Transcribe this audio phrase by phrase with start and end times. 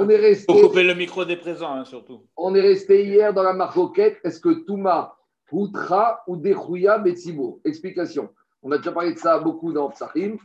[0.00, 0.52] on est resté.
[0.52, 2.26] Faut couper le micro des présents, hein, surtout.
[2.36, 4.18] On est resté hier dans la marcoquette.
[4.24, 5.16] Est-ce que Touma,
[5.52, 8.30] Hutra ou Dechouya Betsibour Explication.
[8.62, 10.36] On a déjà parlé de ça beaucoup dans Psachim.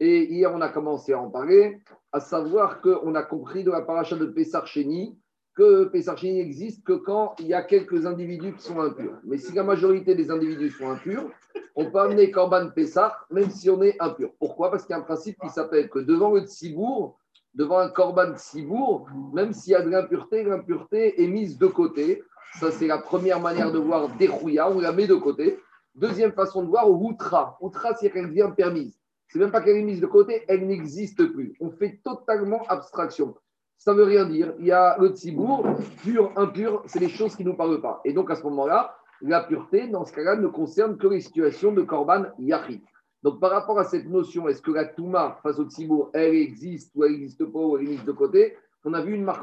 [0.00, 1.80] Et hier, on a commencé à en parler,
[2.12, 5.18] à savoir qu'on a compris de la paracha de Pessar Cheni
[5.56, 9.18] que Pessar Cheni n'existe que quand il y a quelques individus qui sont impurs.
[9.24, 11.28] Mais si la majorité des individus sont impurs,
[11.74, 14.30] on peut amener Korban Pessar même si on est impur.
[14.38, 14.70] Pourquoi?
[14.70, 17.18] Parce qu'il y a un principe qui s'appelle que devant le Tsibour,
[17.58, 22.22] devant un Korban Tsibour, même s'il y a de l'impureté, l'impureté est mise de côté.
[22.60, 25.58] Ça, c'est la première manière de voir Derouya, on la met de côté.
[25.96, 27.58] Deuxième façon de voir, Outra.
[27.60, 28.96] Outra, c'est qu'elle devient permise.
[29.26, 31.56] C'est même pas qu'elle est mise de côté, elle n'existe plus.
[31.60, 33.34] On fait totalement abstraction.
[33.76, 34.54] Ça ne veut rien dire.
[34.60, 35.66] Il y a le tzibour,
[36.02, 38.00] pur, impur, c'est les choses qui ne nous parlent pas.
[38.04, 41.72] Et donc à ce moment-là, la pureté, dans ce cas-là, ne concerne que les situations
[41.72, 42.82] de korban yachid.
[43.22, 46.92] Donc par rapport à cette notion, est-ce que la touma face au tzibour, elle existe
[46.94, 49.42] ou elle n'existe pas ou elle mise de côté On a vu une marque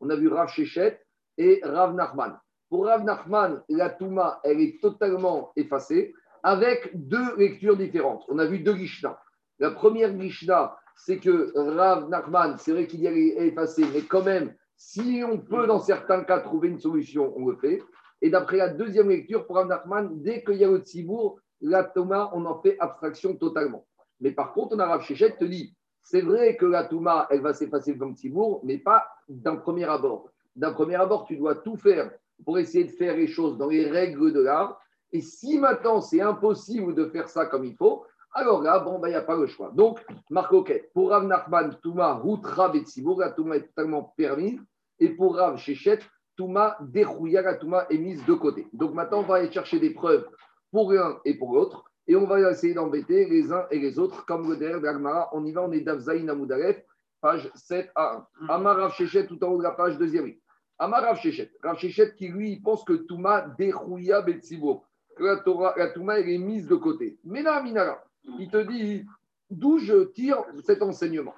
[0.00, 0.98] On a vu Rav Shechet
[1.36, 2.38] et Rav Nachman.
[2.70, 8.24] Pour Rav Nachman, la touma, elle est totalement effacée avec deux lectures différentes.
[8.28, 9.20] On a vu deux Mishnah.
[9.58, 14.24] La première Mishnah, c'est que Rav Nachman, c'est vrai qu'il y a effacé, mais quand
[14.24, 17.82] même, si on peut dans certains cas trouver une solution, on le fait.
[18.22, 21.84] Et d'après la deuxième lecture, pour Rav Nachman, dès qu'il y a le Tzibour, la
[21.84, 23.86] Touma, on en fait abstraction totalement.
[24.20, 27.40] Mais par contre, on a Rav Shechet te dit, c'est vrai que la Touma, elle
[27.40, 30.30] va s'effacer comme Tzibour, mais pas d'un premier abord.
[30.56, 32.10] D'un premier abord, tu dois tout faire
[32.44, 36.20] pour essayer de faire les choses dans les règles de l'art et si maintenant c'est
[36.20, 39.36] impossible de faire ça comme il faut, alors là, bon, il ben, n'y a pas
[39.36, 39.70] le choix.
[39.74, 40.54] Donc, Marc
[40.94, 44.58] pour Rav Nachman, Touma, Routra, Betsibour, la Touma est totalement permise.
[44.98, 45.98] Et pour Rav Shechet,
[46.36, 48.66] Touma, Derouya, la Touma est mise de côté.
[48.72, 50.26] Donc maintenant, on va aller chercher des preuves
[50.72, 51.84] pour l'un et pour l'autre.
[52.08, 55.28] Et on va essayer d'embêter les uns et les autres, comme le derrière d'Agmara.
[55.32, 56.82] On y va, on est d'Avzaïn Amoudaref,
[57.20, 58.48] page 7 à 1.
[58.48, 60.32] Amar Rav Shechet, tout en haut de la page deuxième.
[60.78, 61.52] Amar Rav Shechet.
[61.62, 66.30] Rav Shechet qui, lui, pense que Touma, Derouya, Betsibour que la, Torah, la Touma elle
[66.30, 67.18] est mise de côté.
[67.24, 68.02] Mais là, Minara,
[68.38, 69.04] il te dit
[69.50, 71.34] d'où je tire cet enseignement?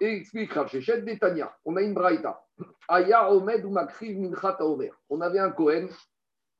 [0.00, 1.54] Et explique Rav Shechet Betania.
[1.64, 2.44] On a une braïta.
[2.88, 4.92] Aya Omed ou Makriv Minchat Omer.
[5.08, 5.88] On avait un Kohen,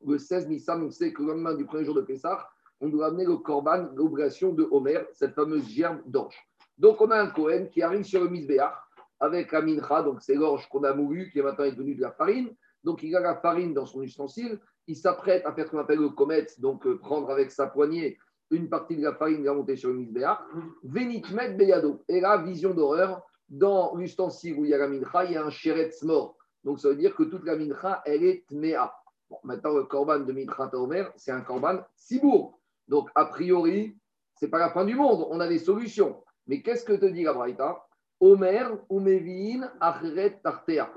[0.07, 2.49] le 16 Nissan, on sait que le lendemain du premier jour de Pessah,
[2.81, 6.37] on doit amener le Korban, l'obligation de Omer, cette fameuse gerbe d'orge.
[6.79, 8.75] Donc on a un Kohen qui arrive sur le Misbéach
[9.21, 12.13] avec la mincha, donc c'est l'orge qu'on a moulu, qui est maintenant devenue de la
[12.13, 12.55] farine.
[12.83, 16.01] Donc il a la farine dans son ustensile il s'apprête à faire ce qu'on appelle
[16.01, 18.19] le comet, donc euh, prendre avec sa poignée
[18.51, 20.39] une partie de la farine et la monter sur le misbéach.
[20.83, 22.05] Venitmet beyado.
[22.09, 25.45] Et là, vision d'horreur, dans l'ustensile où il y a la mincha, il y a
[25.45, 26.37] un chéretz mort.
[26.63, 28.95] Donc ça veut dire que toute la mincha, elle est tmea.
[29.43, 32.61] Maintenant, le korban de mincha Omer, c'est un korban sibour.
[32.89, 33.97] Donc a priori,
[34.35, 36.23] c'est pas la fin du monde, on a des solutions.
[36.47, 37.87] Mais qu'est-ce que te dit la Braïta?
[38.21, 40.93] Omer, Umevin, Achret, Tartea.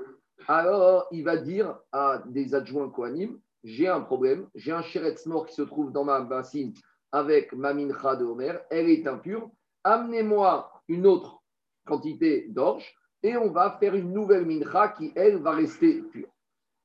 [0.46, 5.46] Alors, il va dire à des adjoints Kohanim, j'ai un problème, j'ai un chéretz mort
[5.46, 6.72] qui se trouve dans ma bassine
[7.10, 9.50] avec ma mincha de Homer, elle est impure,
[9.82, 11.42] amenez-moi une autre
[11.84, 16.28] quantité d'orge et on va faire une nouvelle mincha qui, elle, va rester pure.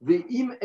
[0.03, 0.55] Ve'im.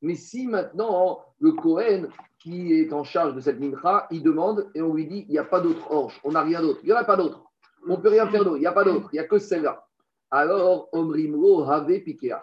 [0.00, 2.08] Mais si maintenant le Kohen
[2.38, 5.38] qui est en charge de cette mincha, il demande et on lui dit il n'y
[5.38, 7.42] a pas d'autre orge, on n'a rien d'autre, il n'y en a pas d'autre,
[7.88, 9.38] on ne peut rien faire d'autre, il n'y a pas d'autre, il n'y a que
[9.38, 9.84] celle-là.
[10.30, 12.42] Alors, Omrimro have Pikeach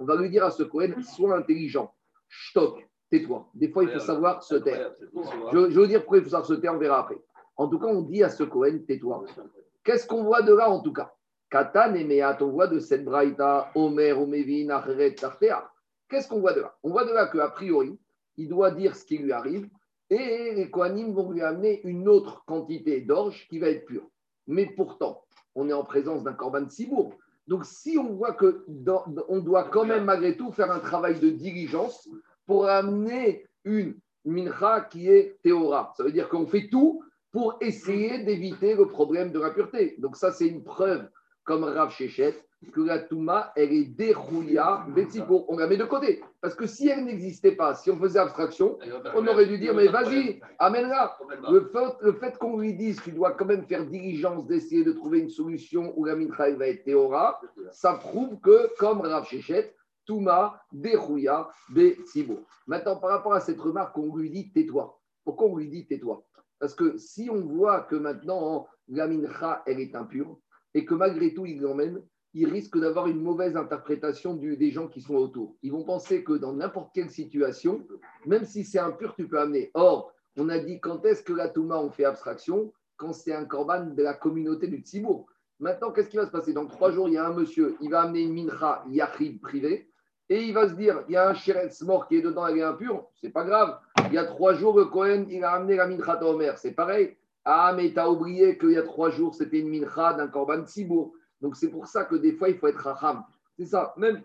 [0.00, 1.94] on va lui dire à ce Cohen, sois intelligent,
[2.28, 3.46] stock, tais-toi.
[3.54, 4.92] Des fois, il faut savoir se taire.
[5.52, 7.22] Je, veux dire pourquoi il faut savoir se taire, on verra après.
[7.56, 9.24] En tout cas, on dit à ce Cohen, tais-toi.
[9.84, 11.12] Qu'est-ce qu'on voit de là, en tout cas?
[11.50, 15.68] Katan et Meat, on voit de cette braïta, Omer, Omevin, Acheret, Tartea.
[16.08, 16.76] Qu'est-ce qu'on voit de là?
[16.82, 17.98] On voit de là qu'a priori,
[18.36, 19.68] il doit dire ce qui lui arrive
[20.10, 24.08] et les Kohanim vont lui amener une autre quantité d'orge qui va être pure.
[24.46, 25.24] Mais pourtant,
[25.54, 27.16] on est en présence d'un corban de Sibourg.
[27.46, 28.64] Donc, si on voit que
[29.28, 32.08] on doit quand même malgré tout faire un travail de diligence
[32.46, 38.24] pour amener une mincha qui est théora, ça veut dire qu'on fait tout pour essayer
[38.24, 39.94] d'éviter le problème de l'impureté.
[39.98, 41.08] Donc, ça, c'est une preuve,
[41.50, 42.36] comme Rav Shechet,
[42.72, 44.86] que la Touma, elle est dérouilla,
[45.48, 46.22] on la met de côté.
[46.40, 48.78] Parce que si elle n'existait pas, si on faisait abstraction,
[49.16, 51.18] on aurait dû dire, mais vas-y, amène-la.
[51.50, 54.92] Le fait, le fait qu'on lui dise qu'il doit quand même faire diligence d'essayer de
[54.92, 57.40] trouver une solution où la mincha va être théora,
[57.72, 59.74] ça prouve que, comme Rav Shechet,
[60.06, 62.44] Touma, dérouilla, Betsibo.
[62.68, 64.96] Maintenant, par rapport à cette remarque, on lui dit, tais-toi.
[65.24, 66.22] Pourquoi on lui dit, tais-toi?
[66.60, 70.38] Parce que si on voit que maintenant, la mincha, elle est impure,
[70.74, 72.02] et que malgré tout, il l'emmène,
[72.32, 75.56] ils risquent d'avoir une mauvaise interprétation des gens qui sont autour.
[75.62, 77.86] Ils vont penser que dans n'importe quelle situation,
[78.26, 79.70] même si c'est impur, tu peux amener.
[79.74, 82.72] Or, on a dit quand est-ce que la Touma, on fait abstraction?
[82.96, 85.26] Quand c'est un corban de la communauté du Tzibour.
[85.58, 86.52] Maintenant, qu'est-ce qui va se passer?
[86.52, 89.90] Dans trois jours, il y a un monsieur, il va amener une mincha yachid privée
[90.28, 92.58] et il va se dire il y a un chéretz mort qui est dedans, elle
[92.58, 93.78] est impure, c'est pas grave.
[94.06, 97.16] Il y a trois jours, le Cohen, il a amené la mincha Omer, c'est pareil.
[97.44, 100.64] Ah, mais tu as oublié qu'il y a trois jours, c'était une mincha d'un korban
[100.64, 101.12] Tzibour.
[101.40, 103.24] Donc c'est pour ça que des fois, il faut être racham.
[103.58, 104.22] C'est ça, même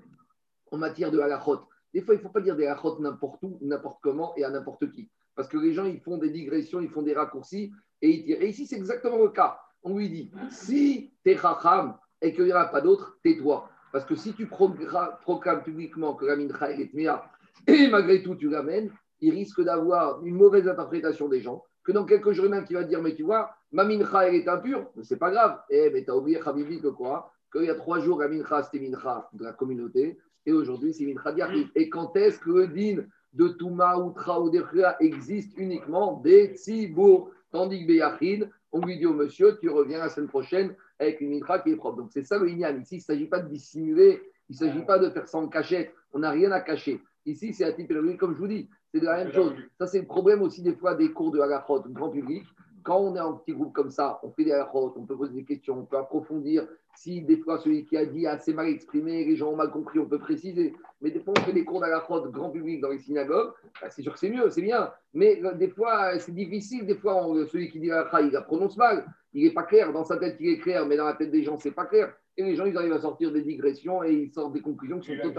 [0.72, 1.62] en matière de halachot.
[1.94, 4.50] Des fois, il ne faut pas dire des halachot n'importe où, n'importe comment et à
[4.50, 5.10] n'importe qui.
[5.36, 7.72] Parce que les gens, ils font des digressions, ils font des raccourcis
[8.02, 8.42] et ils tirent.
[8.42, 9.60] Et ici, c'est exactement le cas.
[9.84, 13.70] On lui dit, si tu es racham et qu'il n'y en a pas d'autre, tais-toi.
[13.92, 16.92] Parce que si tu proclames publiquement que la mincha est
[17.68, 18.92] et malgré tout tu l'amènes,
[19.22, 21.64] il risque d'avoir une mauvaise interprétation des gens.
[21.86, 24.90] Que dans quelques jours, qui va dire, mais tu vois, ma mincha elle est impure,
[24.96, 25.62] mais c'est pas grave.
[25.70, 27.32] Eh, mais tu as oublié, Habibi, que quoi?
[27.52, 30.18] Qu'il y a trois jours, la mincha c'était mincha de la communauté
[30.48, 31.68] et aujourd'hui c'est mincha d'Yachid.
[31.76, 33.04] Et quand est-ce que le din
[33.34, 34.52] de Touma ou Tra ou
[35.00, 37.32] existe uniquement des Tzibour?
[37.52, 41.30] Tandis que Beyachid, on lui dit au monsieur, tu reviens la semaine prochaine avec une
[41.30, 41.98] mitra qui est propre.
[41.98, 42.78] Donc c'est ça le Inyan.
[42.82, 45.94] Ici, il ne s'agit pas de dissimuler, il ne s'agit pas de faire en cachette.
[46.12, 47.02] On n'a rien à cacher.
[47.26, 49.54] Ici, c'est à titre comme je vous dis, c'est de la même chose.
[49.78, 52.46] Ça, c'est le problème aussi des fois des cours de halachot, grand public.
[52.82, 55.34] Quand on est en petit groupe comme ça, on fait des halachot, on peut poser
[55.34, 56.66] des questions, on peut approfondir.
[56.96, 59.70] Si des fois celui qui a dit a assez mal exprimé, les gens ont mal
[59.70, 60.74] compris, on peut préciser.
[61.02, 63.52] Mais des fois, on fait des cours d'halachot grand public dans les synagogues,
[63.82, 64.90] bah, c'est sûr que c'est mieux, c'est bien.
[65.14, 66.86] Mais euh, des fois, c'est difficile.
[66.86, 67.22] Des fois,
[67.52, 69.06] celui qui dit halakha, il la prononce mal
[69.36, 69.92] il n'est pas clair.
[69.92, 72.14] Dans sa tête, il est clair, mais dans la tête des gens, c'est pas clair.
[72.38, 75.16] Et les gens, ils arrivent à sortir des digressions et ils sortent des conclusions qui
[75.18, 75.34] sont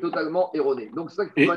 [0.00, 0.90] totalement erronées.
[0.94, 1.56] Donc, c'est ça qu'il faut et,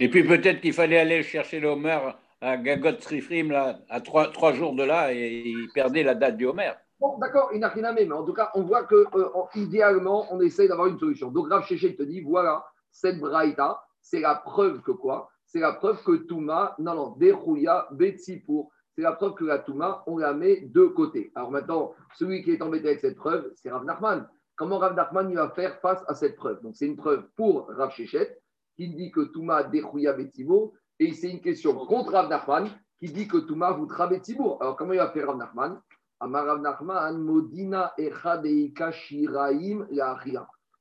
[0.00, 1.98] et puis, peut-être qu'il fallait aller chercher le Homer
[2.40, 6.46] à Gagot Trifrim, là, à trois, jours de là, et il perdait la date du
[6.46, 6.72] Homer.
[7.00, 10.26] Bon, d'accord, il n'a rien à mais en tout cas, on voit que euh, idéalement,
[10.32, 11.30] on essaye d'avoir une solution.
[11.30, 15.30] Donc, Rav Chéché te dit voilà, cette braïta, c'est la preuve que quoi?
[15.46, 17.88] C'est la preuve que Touma, non, non, Derouya,
[18.44, 21.30] pour c'est la preuve que la Touma, on la met de côté.
[21.36, 24.28] Alors maintenant, celui qui est embêté avec cette preuve, c'est Rav Nachman.
[24.56, 26.60] Comment Rav Nachman il va faire face à cette preuve?
[26.62, 28.40] Donc c'est une preuve pour Rav Shechet,
[28.78, 32.68] qui dit que Touma déchouya Betsibo, et c'est une question contre Rav Nachman,
[33.00, 34.56] qui dit que Touma voudra Betsibo.
[34.60, 35.82] Alors comment il va faire Rav Nachman?
[36.20, 39.84] Amar Rav Nachman, Modina Echadeika Shiraim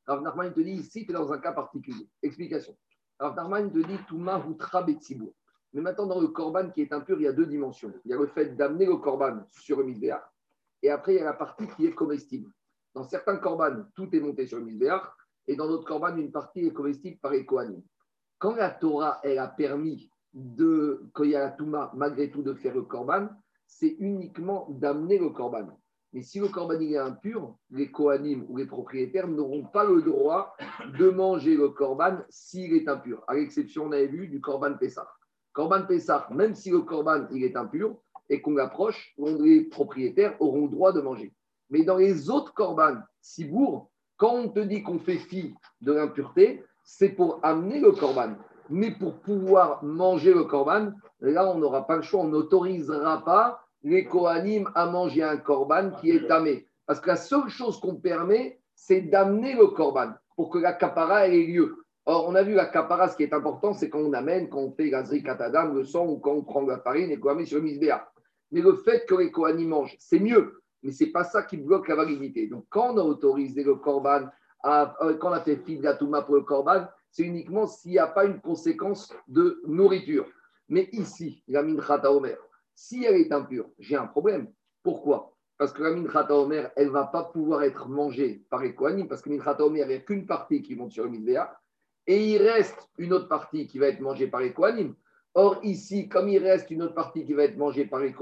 [0.06, 2.08] Rav Nachman, il te dit ici, tu es dans un cas particulier.
[2.22, 2.78] Explication.
[3.20, 5.34] Rav Nachman, il te dit Touma voudra Betsibo.
[5.74, 7.94] Mais maintenant, dans le korban qui est impur, il y a deux dimensions.
[8.06, 10.22] Il y a le fait d'amener le korban sur le misbéach,
[10.84, 12.52] et après, il y a la partie qui est comestible.
[12.94, 15.02] Dans certains korban, tout est monté sur le misbéach,
[15.48, 17.46] et dans d'autres korban, une partie est comestible par les
[18.38, 22.54] Quand la Torah, elle a permis de, quand y a la Touma, malgré tout, de
[22.54, 23.30] faire le korban,
[23.66, 25.68] c'est uniquement d'amener le korban.
[26.14, 30.56] Mais si le korban est impur, les Kohanim ou les propriétaires n'auront pas le droit
[30.98, 35.08] de manger le korban s'il est impur, à l'exception, on avait vu, du korban Pessah.
[35.54, 37.98] Corban Pessah, même si le Corban il est impur
[38.30, 41.34] et qu'on l'approche, les propriétaires auront le droit de manger.
[41.72, 46.64] Mais dans les autres Corban Sibour, quand on te dit qu'on fait fi de l'impureté,
[46.84, 48.34] c'est pour amener le Corban.
[48.70, 50.92] Mais pour pouvoir manger le Corban,
[51.22, 55.92] là, on n'aura pas le choix, on n'autorisera pas les Kohanim à manger un Corban
[56.02, 56.68] qui est tamé.
[56.86, 61.28] Parce que la seule chose qu'on permet, c'est d'amener le Corban pour que la capara
[61.28, 61.78] ait lieu.
[62.06, 64.60] Or, on a vu la capara, ce qui est important, c'est quand on amène, quand
[64.60, 67.46] on fait la katadam, le sang, ou quand on prend la farine et qu'on met
[67.46, 68.10] sur le misbéa.
[68.52, 71.58] Mais le fait que les Kohanim mangent, c'est mieux, mais ce n'est pas ça qui
[71.58, 72.48] bloque la validité.
[72.48, 74.28] Donc, quand on a autorisé le korban,
[74.66, 78.08] euh, quand on a fait fil touma pour le korban, c'est uniquement s'il n'y a
[78.08, 80.28] pas une conséquence de nourriture.
[80.70, 82.38] Mais ici, la minchata omer,
[82.76, 84.52] si elle est impure, j'ai un problème.
[84.84, 85.34] Pourquoi?
[85.58, 89.22] Parce que la minchata omer, elle ne va pas pouvoir être mangée par les parce
[89.22, 91.12] que minchata omer, il n'y a qu'une partie qui monte sur le
[92.10, 94.54] et il reste une autre partie qui va être mangée par les.
[95.34, 98.14] Or, ici, comme il reste une autre partie qui va être mangée par les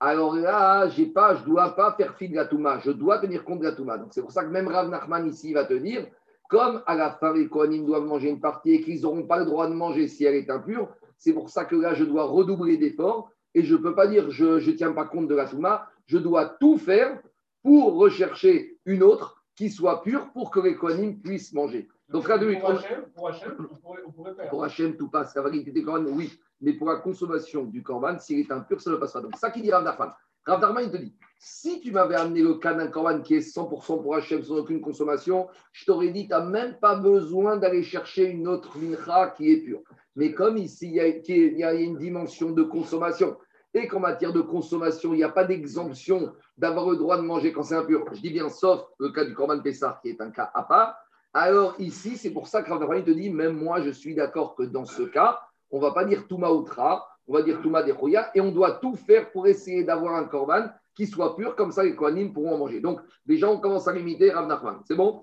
[0.00, 3.18] alors là, j'ai pas, je ne dois pas faire fi de la Touma, je dois
[3.18, 3.98] tenir compte de la Touma.
[3.98, 6.06] Donc, c'est pour ça que même Rav Nachman ici va te dire,
[6.48, 9.44] comme à la fin, les Kohanim doivent manger une partie et qu'ils n'auront pas le
[9.44, 10.88] droit de manger si elle est impure,
[11.18, 14.30] c'est pour ça que là, je dois redoubler d'efforts et je ne peux pas dire
[14.30, 17.20] je ne tiens pas compte de la Touma, je dois tout faire
[17.62, 21.88] pour rechercher une autre qui soit pure pour que les Kohanim puissent manger.
[22.08, 24.48] Donc là, pour, Hachem, pour Hachem, on pourrait, faire.
[24.48, 25.34] Pour Hachem, tout passe.
[25.36, 26.32] La validité des Corban, oui.
[26.60, 29.20] Mais pour la consommation du Corban, s'il est impur, ça ne passe pas.
[29.20, 30.10] Donc, ça qui dit Rav Darman.
[30.46, 33.56] Rav Darman, il te dit si tu m'avais amené le cas d'un Corban qui est
[33.56, 37.82] 100% pour Hachem sans aucune consommation, je t'aurais dit tu n'as même pas besoin d'aller
[37.82, 39.80] chercher une autre mincha qui est pure.
[40.16, 43.38] Mais comme ici, il y, a, une dimension de consommation,
[43.72, 47.52] et qu'en matière de consommation, il n'y a pas d'exemption d'avoir le droit de manger
[47.52, 48.04] quand c'est impur.
[48.12, 50.94] Je dis bien sauf le cas du Corban Pessar qui est un cas à part.
[51.32, 54.64] Alors ici, c'est pour ça que Rav te dit, même moi, je suis d'accord que
[54.64, 55.40] dans ce cas,
[55.70, 58.72] on ne va pas dire Touma Outra, on va dire Touma Dechoya, et on doit
[58.72, 62.54] tout faire pour essayer d'avoir un korban qui soit pur, comme ça les Kohanim pourront
[62.54, 62.80] en manger.
[62.80, 64.80] Donc, déjà, on commence à limiter Rav Nachman.
[64.84, 65.22] C'est bon?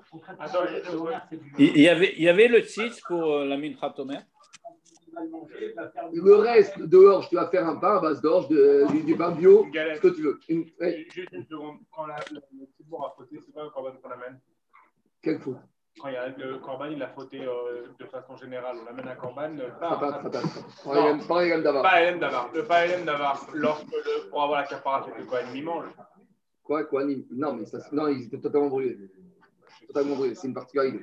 [1.60, 4.20] Il y avait, il y avait le 6 pour euh, la mincha Tomer?
[6.14, 9.32] Le reste, dehors, tu vas faire un pain à base d'orge, de- du, du pain
[9.32, 10.40] bio, ce que tu veux.
[10.48, 11.78] Une, ouais, Juste une seconde.
[11.92, 14.40] Quand la- le le petit bourg a fauté, c'est pas le corban qu'on amène.
[15.22, 15.58] quelle faute
[16.00, 18.78] Quand il y a le corban, il a fauté euh, de façon générale.
[18.84, 19.50] On amène un corban.
[19.60, 20.44] euh, pas, fatal.
[20.86, 21.18] Non.
[21.84, 22.50] Pas Hélène d'Avar.
[22.54, 23.48] Le pas Hélène d'Avar.
[23.54, 25.86] Lorsque le, pour avoir la capara, c'est que Il mange.
[26.64, 28.98] Quoi, quoi, ni- Non, mais ça, non, ils étaient totalement brûlés.
[29.88, 31.00] Totalement brûlés, c'est une particularité.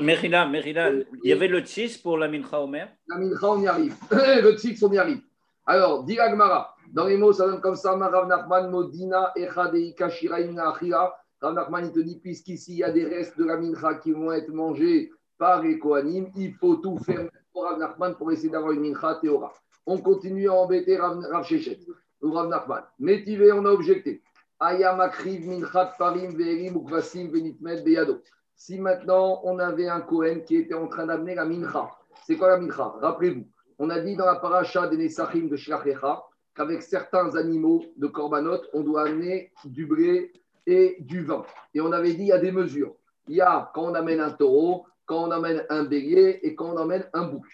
[0.00, 2.88] Merila, Merila, il y avait le 6 pour la mincha Omer?
[3.08, 3.94] La mincha, on y arrive.
[4.10, 5.20] le tix, on y arrive.
[5.64, 6.74] Alors, dit Agmara.
[6.92, 11.16] Dans les mots, ça donne comme ça Marav Nachman, Modina, Echadeika, Shiraïna, Achira.
[11.40, 14.12] Rav Nachman, il te dit, puisqu'ici, il y a des restes de la mincha qui
[14.12, 18.50] vont être mangés par les Kohanim, il faut tout faire pour Rav Nachman pour essayer
[18.50, 19.52] d'avoir une mincha théora.
[19.86, 21.80] On continue à embêter Rav, Shechet
[22.20, 22.82] ou Rav Nachman.
[22.98, 24.22] Métivé, on a objecté.
[24.60, 28.20] Ayam akriv minchat parim ve'erim ukvasim ve'nitmed beyado.
[28.54, 31.88] Si maintenant on avait un Kohen qui était en train d'amener la mincha,
[32.26, 32.94] c'est quoi la mincha?
[33.00, 33.46] Rappelez-vous,
[33.78, 36.22] on a dit dans la paracha des Nesachim de Shlachecha
[36.54, 40.30] qu'avec certains animaux de korbanot, on doit amener du blé
[40.66, 41.44] et du vin.
[41.74, 42.94] Et on avait dit il y a des mesures.
[43.28, 46.74] Il y a quand on amène un taureau, quand on amène un bélier et quand
[46.74, 47.46] on amène un bouc.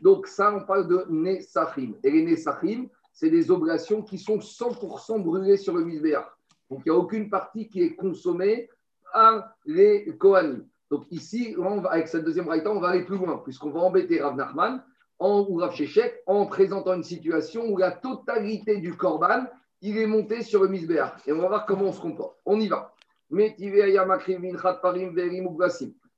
[0.00, 1.94] Donc ça, on parle de Nesachim.
[2.02, 6.26] Et les Nesachim, c'est des oblations qui sont 100% brûlées sur le misbéach.
[6.70, 8.68] Donc il n'y a aucune partie qui est consommée
[9.12, 10.66] par les Kohanim.
[10.90, 13.80] Donc ici, on va, avec cette deuxième raïta, on va aller plus loin, puisqu'on va
[13.80, 14.82] embêter Rav Nachman
[15.18, 19.44] en, ou Rav Sheshek en présentant une situation où la totalité du korban,
[19.86, 21.12] il est monté sur le misbéach.
[21.26, 22.38] Et on va voir comment on se comporte.
[22.46, 22.92] On y va.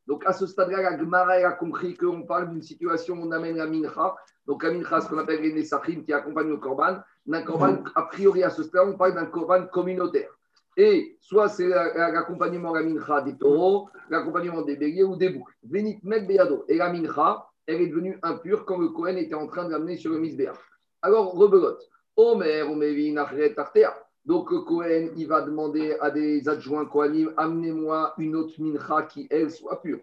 [0.07, 3.57] Donc à ce stade-là, la Gemara a compris qu'on parle d'une situation où on amène
[3.57, 4.15] la mincha.
[4.47, 6.99] Donc la mincha, ce qu'on appelle les nesachim qui accompagnent le korban.
[7.27, 10.31] D'un korban, a priori à ce stade, on parle d'un korban communautaire.
[10.77, 15.31] Et soit c'est la- la- l'accompagnement la mincha des taureaux, l'accompagnement des béliers ou des
[15.31, 15.49] boucs.
[15.65, 16.65] Vénit met béado.
[16.69, 19.97] Et la mincha, elle est devenue impure quand le Kohen était en train de l'amener
[19.97, 20.57] sur le misbéach.
[21.03, 21.83] Alors, rebelote.
[22.17, 22.67] Omer.
[24.25, 29.29] Donc, le Kohen, il va demander à des adjoints Kohanim, amenez-moi une autre mincha qui,
[29.31, 30.01] elle, soit pure.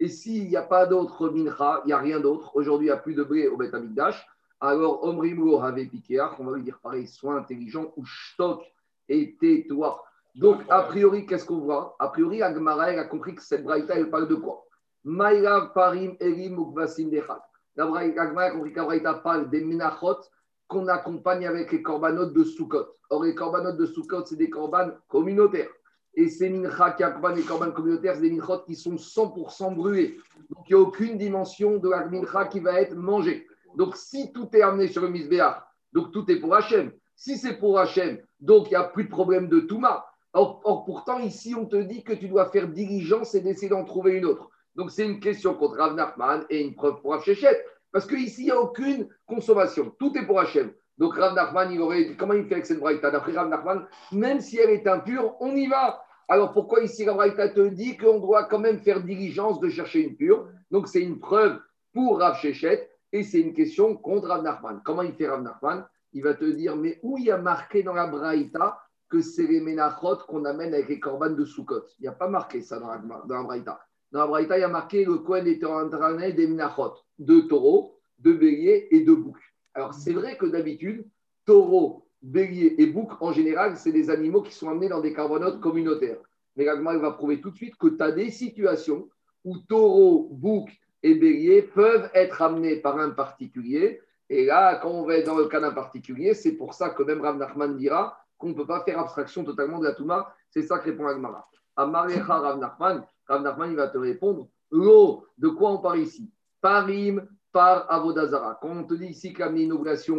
[0.00, 2.96] Et s'il n'y a pas d'autre mincha, il n'y a rien d'autre, aujourd'hui, il n'y
[2.96, 4.26] a plus de blé au Amikdash,
[4.60, 8.62] alors Omrimlo avait Pikeach, on va lui dire pareil, sois intelligent, ou shtok,
[9.08, 10.02] et tais-toi.
[10.34, 11.96] Donc, a priori, qu'est-ce qu'on voit?
[11.98, 14.64] A priori, Agmara, a compris que cette braïta, elle parle de quoi?
[15.04, 17.47] Maïlav parim erim ukvasim dechat.
[17.78, 20.16] La braïta, Agmara a compris que la braïta parle des menachot
[20.66, 22.88] qu'on accompagne avec les corbanotes de Sukkot.
[23.08, 25.70] Or, les corbanotes de Sukkot, c'est des corbanes communautaires.
[26.14, 30.16] Et ces minchas qui accompagnent les corbanes communautaires, c'est des minchot qui sont 100% brûlés.
[30.50, 33.46] Donc, il n'y a aucune dimension de la mincha qui va être mangée.
[33.76, 36.90] Donc, si tout est amené sur le misbéach, donc tout est pour Hachem.
[37.14, 40.04] Si c'est pour Hachem, donc il n'y a plus de problème de Touma.
[40.32, 43.84] Or, or, pourtant, ici, on te dit que tu dois faire diligence et d'essayer d'en
[43.84, 44.50] trouver une autre.
[44.78, 47.64] Donc, c'est une question contre Rav Nachman et une preuve pour Shechet.
[47.90, 49.92] Parce qu'ici, il n'y a aucune consommation.
[49.98, 50.70] Tout est pour Hachem.
[50.98, 53.88] Donc, Rav Nachman, il aurait dit comment il fait avec cette braïta D'après Rav Nachman,
[54.12, 56.00] même si elle est impure, on y va.
[56.28, 60.02] Alors, pourquoi ici, la braïta te dit qu'on doit quand même faire diligence de chercher
[60.02, 60.46] une pure?
[60.70, 61.58] Donc, c'est une preuve
[61.92, 64.80] pour Rav Shechet et c'est une question contre Rav Nachman.
[64.84, 65.88] Comment il fait Rav Nachman?
[66.12, 68.78] Il va te dire, mais où il y a marqué dans la braïta
[69.10, 71.82] que c'est les ménachot qu'on amène avec les corbanes de Sukkot?
[71.98, 73.80] Il n'y a pas marqué ça dans la, dans la braïta.
[74.10, 77.40] Dans la braïta, il y a marqué le Kohen était en train des ménachot, de
[77.40, 79.54] taureaux, de béliers et de boucs.
[79.74, 81.06] Alors, c'est vrai que d'habitude,
[81.44, 85.60] taureaux, béliers et boucs, en général, c'est des animaux qui sont amenés dans des carbanotes
[85.60, 86.18] communautaires.
[86.56, 89.08] Mais l'Agma va prouver tout de suite que tu as des situations
[89.44, 90.72] où taureaux, boucs
[91.02, 94.00] et béliers peuvent être amenés par un particulier.
[94.30, 97.02] Et là, quand on va être dans le cas d'un particulier, c'est pour ça que
[97.02, 100.34] même Rav Nachman dira qu'on ne peut pas faire abstraction totalement de la Touma.
[100.50, 101.48] C'est ça que répond Agmara.
[101.76, 106.30] Amarecha Rav Nachman, Rav Nachman, il va te répondre L'eau, de quoi on parle ici?
[106.60, 108.58] Parim par Avodazara.
[108.60, 109.50] Quand on te dit ici qu'il a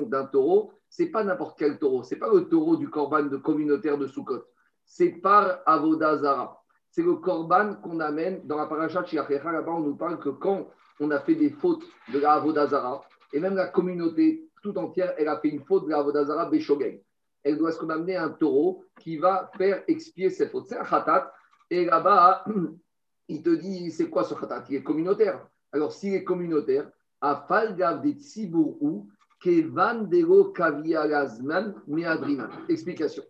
[0.10, 2.04] d'un taureau, c'est pas n'importe quel taureau.
[2.04, 4.44] C'est pas le taureau du korban de communautaire de Sukkot.
[4.86, 6.62] C'est par Avodazara.
[6.90, 9.52] C'est le korban qu'on amène dans la paracha de.
[9.52, 10.68] Là-bas, on nous parle que quand
[11.00, 15.28] on a fait des fautes de la Avodazara, et même la communauté tout entière, elle
[15.28, 17.04] a fait une faute de la Avodazara Beshogeg.
[17.44, 20.66] Elle doit qu'on amener un taureau qui va faire expier cette faute.
[20.68, 21.32] C'est un khatat.
[21.70, 22.44] Et là-bas,
[23.30, 25.48] il te dit, c'est quoi ce khatat Il est communautaire.
[25.72, 26.90] Alors, s'il est communautaire,
[27.22, 29.08] à Falgav des Tsibourou,
[29.40, 32.50] Kevan Dero Kavia Gazman, Meadriman.
[32.68, 33.24] Explication.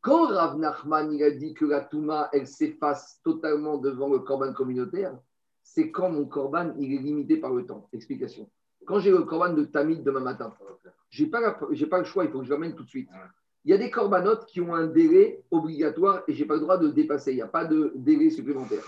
[0.00, 4.52] Quand Rav Nachman il a dit que la Touma, elle s'efface totalement devant le korban
[4.52, 5.16] communautaire,
[5.62, 7.88] c'est quand mon korban, il est limité par le temps.
[7.92, 8.50] Explication.
[8.86, 10.54] Quand j'ai le korban de Tamid demain matin,
[11.10, 13.08] je n'ai pas, pas le choix, il faut que je l'amène tout de suite.
[13.64, 16.60] Il y a des corbanotes qui ont un délai obligatoire et je n'ai pas le
[16.60, 17.30] droit de dépasser.
[17.30, 18.82] Il n'y a pas de délai supplémentaire.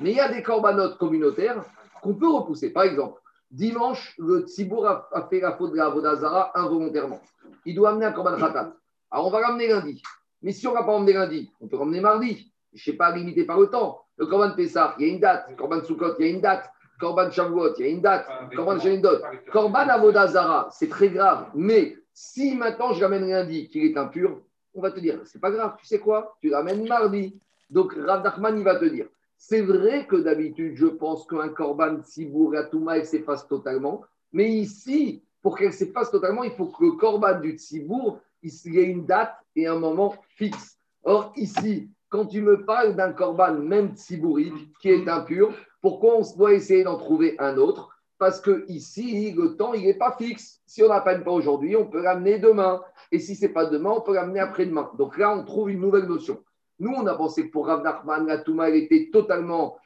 [0.00, 1.62] Mais il y a des corbanotes communautaires
[2.02, 2.70] qu'on peut repousser.
[2.70, 7.20] Par exemple, dimanche, le Tzibour a, fait la faute de la Vodazara involontairement.
[7.66, 8.72] Il doit amener un korban khatat.
[9.10, 10.02] Alors on va ramener lundi.
[10.42, 12.50] Mais si on ne va pas ramener lundi, on peut ramener mardi.
[12.72, 14.02] Je ne sais pas, limité par le temps.
[14.16, 15.46] Le korban Pessah, il y a une date.
[15.50, 16.70] Le korban Sukkot, il y a une date.
[17.00, 18.26] Korban Shavuot, il y a une date.
[18.54, 19.18] Korban Shalindot.
[19.50, 21.46] Korban Avodazara, c'est très grave.
[21.54, 24.38] Mais si maintenant je ramène lundi qu'il est impur,
[24.74, 26.36] on va te dire, c'est pas grave, tu sais quoi?
[26.40, 27.40] Tu ramènes mardi.
[27.70, 29.06] Donc Rav Nachman, il va te dire,
[29.42, 34.02] c'est vrai que d'habitude, je pense qu'un korban Tzibour Touma, elle s'efface totalement.
[34.34, 38.78] Mais ici, pour qu'elle s'efface totalement, il faut que le korban du Tzibour, il y
[38.78, 40.76] ait une date et un moment fixe.
[41.04, 46.36] Or, ici, quand tu me parles d'un korban, même Tzibourique, qui est impur, pourquoi on
[46.36, 47.96] doit essayer d'en trouver un autre?
[48.18, 50.60] Parce que ici, le temps, il n'est pas fixe.
[50.66, 52.82] Si on n'appelle pas aujourd'hui, on peut l'amener demain.
[53.10, 54.90] Et si ce n'est pas demain, on peut l'amener après-demain.
[54.98, 56.38] Donc là, on trouve une nouvelle notion.
[56.80, 59.76] Nous, on a pensé que pour Rav Nachman, la Touma, elle était totalement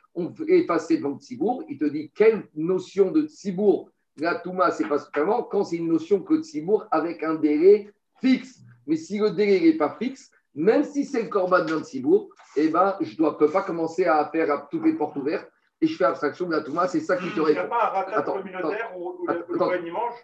[0.46, 1.64] effacée devant le Tzibour.
[1.68, 6.22] Il te dit quelle notion de Tzibour la Touma s'efface totalement quand c'est une notion
[6.22, 8.60] que Tzibour avec un délai fixe.
[8.86, 12.68] Mais si le délai n'est pas fixe, même si c'est le corban d'un Tzibour, eh
[12.68, 16.04] ben, je ne peux pas commencer à faire toutes les portes ouvertes et je fais
[16.04, 17.48] abstraction de la Touma, c'est ça qui te répond.
[17.48, 20.14] Il n'y a pas un ratat communautaire où, où le mange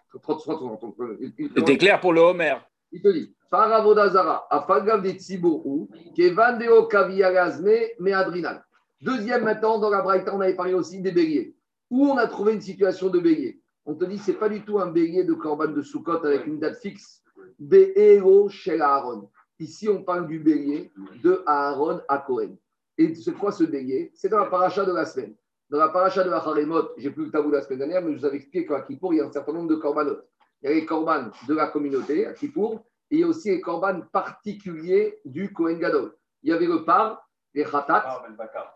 [1.57, 2.55] C'était clair pour le Homer.
[2.93, 8.65] Il te dit, Faravodazara, Afagav de Tzibourou, Kevandeo Kaviagazme, mais Adrinal.
[9.03, 11.57] Deuxième, maintenant, dans la Braïta, on avait parlé aussi des béliers.
[11.91, 13.61] Où on a trouvé une situation de bélier?
[13.85, 16.47] On te dit, ce n'est pas du tout un bélier de Corban de Soukot avec
[16.47, 17.23] une date fixe.
[17.59, 19.29] Béhéro chez Aaron.
[19.59, 20.93] Ici, on parle du bélier
[21.23, 22.57] de Aaron à Cohen.
[22.99, 24.13] Et c'est quoi ce bélier?
[24.15, 25.35] C'est dans la paracha de la semaine.
[25.71, 28.19] Dans la paracha de la Haremot, j'ai plus le tabou la semaine dernière, mais je
[28.19, 30.29] vous avais expliqué qu'à Kippour, il y a un certain nombre de corbanotes.
[30.63, 33.51] Il y a les corbanes de la communauté à Kippour, et il y a aussi
[33.51, 36.15] les corbanes particuliers du Kohen Gadol.
[36.43, 38.23] Il y avait le par, les khatat,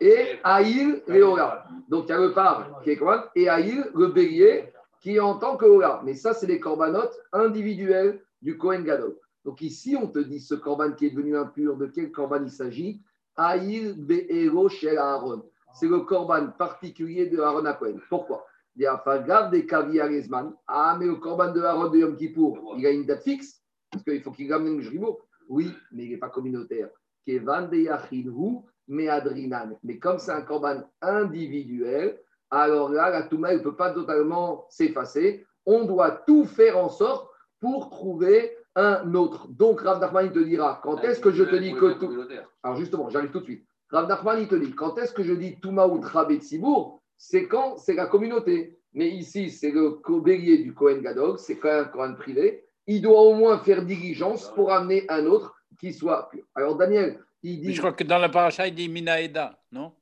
[0.01, 1.67] et Aïl, les Ola.
[1.89, 5.21] Donc il y a le par qui est corban, et Aïl, le bélier, qui est
[5.21, 6.01] en tant que Ola.
[6.05, 9.17] Mais ça, c'est les corbanotes individuels du Kohen Gadol.
[9.45, 12.51] Donc ici, on te dit ce corban qui est devenu impur, de quel corban il
[12.51, 13.03] s'agit?
[13.37, 15.43] Aïl, Be'ero, Shel Aaron
[15.75, 17.99] c'est le corban particulier de Aaron à Cohen.
[18.09, 18.47] Pourquoi?
[18.77, 20.55] Il y a des Kaviaresman.
[20.67, 23.61] Ah, mais le corban de Aaron de Yom Kippour, il a une date fixe,
[23.95, 25.21] parce qu'il faut qu'il ramène le jribo.
[25.49, 26.89] Oui, mais il n'est pas communautaire.
[27.27, 29.79] Kevan de mais Adrinan.
[29.83, 35.47] Mais comme c'est un corban individuel, alors là, la Touma ne peut pas totalement s'effacer.
[35.65, 37.31] On doit tout faire en sorte
[37.61, 39.49] pour trouver un autre.
[39.49, 42.13] Donc, Rav Nachman, il te dira, quand est-ce que je te dis que tout...
[42.63, 43.67] Alors justement, j'arrive tout de suite.
[43.91, 46.41] Rav Nachman, il te dit, quand est-ce que je dis Touma ou Trabet
[47.17, 48.79] C'est quand c'est la communauté.
[48.93, 52.64] Mais ici, c'est le bélier du Kohen Gadog, c'est quand même un Kohen privé.
[52.87, 56.45] Il doit au moins faire diligence pour amener un autre qui soit pur.
[56.55, 57.75] Alors, Daniel, il dit.
[57.75, 59.93] je crois que dans la paracha, il dit Minaeda, non?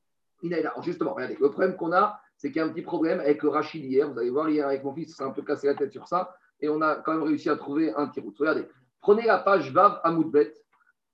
[0.43, 0.75] Minaeda.
[0.83, 3.49] justement, regardez, le problème qu'on a, c'est qu'il y a un petit problème avec le
[3.51, 4.11] Rachid hier.
[4.11, 6.35] Vous allez voir, hier avec mon fils, s'est un peu cassé la tête sur ça.
[6.61, 8.37] Et on a quand même réussi à trouver un petit route.
[8.39, 8.67] Regardez,
[9.01, 10.53] prenez la page Vav Amoudbet.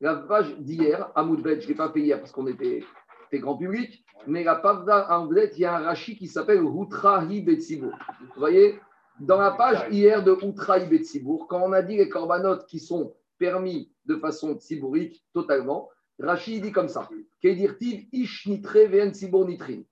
[0.01, 2.85] La page d'hier, à Moudbet, je ne l'ai pas fait hier parce qu'on était,
[3.33, 7.93] grand public, mais la page d'Amoudbet, il y a un rachis qui s'appelle Outrahi Betsibour.
[8.21, 8.79] Vous voyez,
[9.21, 13.15] dans la page hier de Outrahi Betsibour, quand on a dit les corbanotes qui sont
[13.39, 17.09] permis de façon tsibourique totalement, Rachid dit comme ça
[17.41, 19.83] Kedirtiv ish nitre ven tsibour nitrin.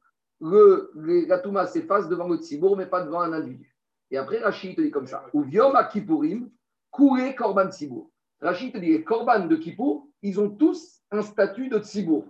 [0.41, 0.91] Le,
[1.29, 3.77] la Touma s'efface devant le tsibour, mais pas devant un individu.
[4.11, 6.51] Et après, Rachid te dit comme ça Ou viom akipurim,
[6.91, 8.11] kouré korban tsibour.
[8.41, 12.25] Rachid te dit les korban de Kippour, ils ont tous un statut de tzibour.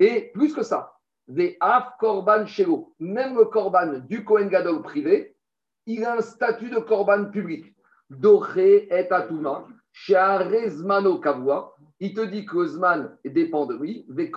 [0.00, 0.96] Et plus que ça,
[1.28, 5.35] des af korban shelo, même le korban du Kohen Gadol privé,
[5.86, 7.74] il a un statut de korban public.
[8.10, 9.66] Doré et atuma,
[10.68, 11.72] Zmano kavua.
[11.98, 14.30] Il te dit que Zman dépend de lui, des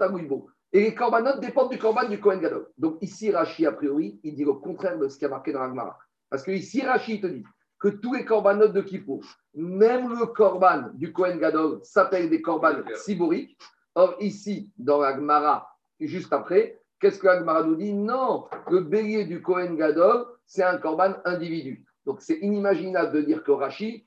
[0.00, 0.48] amouibo.
[0.72, 2.68] Et les korbanot dépendent du korban du Kohen Gadol.
[2.78, 5.60] Donc ici, Rachid, a priori, il dit le contraire de ce qui a marqué dans
[5.60, 5.98] l'Agmara.
[6.30, 7.44] Parce que ici, Rachid te dit
[7.78, 9.22] que tous les corbanotes de Kippour,
[9.54, 13.58] même le korban du Kohen Gadol, s'appelle des korban siboriques.
[13.94, 15.68] Or, ici, dans la Gemara,
[16.00, 20.62] juste après, qu'est-ce que la Gemara nous dit Non, le bélier du Kohen Gadol, c'est
[20.62, 21.84] un korban individu.
[22.06, 24.06] Donc, c'est inimaginable de dire que Rashi,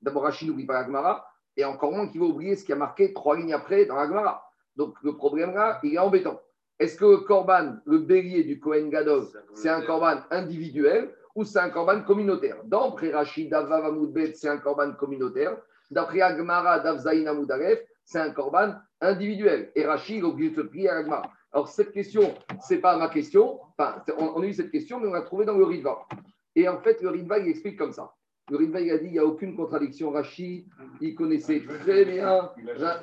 [0.00, 2.76] d'abord Rashi n'oublie pas la Gemara, et encore moins qu'il va oublier ce qui a
[2.76, 4.48] marqué trois lignes après dans la Gemara.
[4.76, 6.40] Donc, le problème là, il est embêtant.
[6.78, 11.58] Est-ce que le korban, le bélier du Kohen Gadol, c'est un korban individuel ou c'est
[11.58, 12.58] un korban communautaire?
[12.64, 13.94] D'après Rachid, Davav
[14.34, 15.56] c'est un korban communautaire.
[15.90, 19.72] D'après Agmara, Davzaïn Amoudaref, c'est un korban individuel.
[19.74, 21.32] Et Rachid, il est obligé de se plier à Agmara.
[21.52, 22.34] Alors, cette question,
[22.66, 23.60] ce n'est pas ma question.
[23.78, 26.06] Enfin, on, a eu cette question, mais on l'a trouvée dans le Ritva.
[26.54, 28.12] Et en fait, le Ritva, il explique comme ça.
[28.50, 30.10] Le Ritva, il a dit il n'y a aucune contradiction.
[30.10, 30.66] Rashi,
[31.00, 32.50] il connaissait très bien.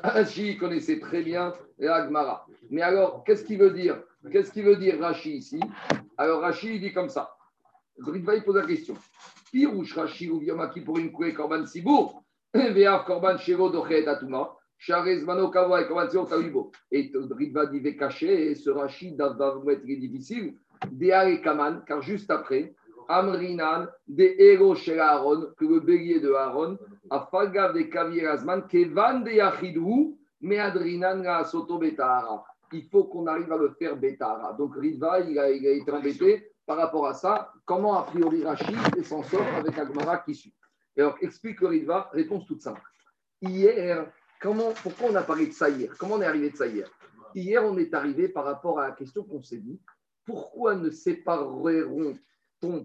[0.03, 2.45] Rashi, il connaissait très bien l'Agmara.
[2.69, 4.01] Mais alors, qu'est-ce qu'il veut dire?
[4.31, 5.59] Qu'est-ce qu'il veut dire Rashi ici?
[6.17, 7.35] Alors, Rashi, il dit comme ça.
[7.97, 8.95] Le Ritva, il pose la question.
[9.51, 14.55] Pirouche Rashi ou Yamaki pour une Korban Sibour, Veav Korban Shiro Dochet Atuma.
[16.91, 20.55] Et Ritva dit caché, et ce Rachid va vous être difficile.
[20.91, 22.75] Des Kaman, car juste après,
[23.07, 26.77] Amrinan, des héros chez Aaron, que le bélier de Aaron,
[27.09, 32.43] a Fagav de Kavirazman, Kevan de Yachidou, mais Adrinan la Soto Betahara.
[32.71, 34.53] Il faut qu'on arrive à le faire Betahara.
[34.53, 37.51] Donc Ritva, il il a été embêté par rapport à ça.
[37.65, 40.53] Comment a priori Rachid s'en sort avec Agmara qui suit
[40.97, 42.81] Alors explique le Ritva, réponse toute simple.
[43.41, 44.11] Hier,
[44.43, 46.87] comment, pourquoi on a parlé de ça hier Comment on est arrivé de ça hier
[47.33, 49.79] Hier, on est arrivé par rapport à la question qu'on s'est dit
[50.25, 52.15] pourquoi ne sépareront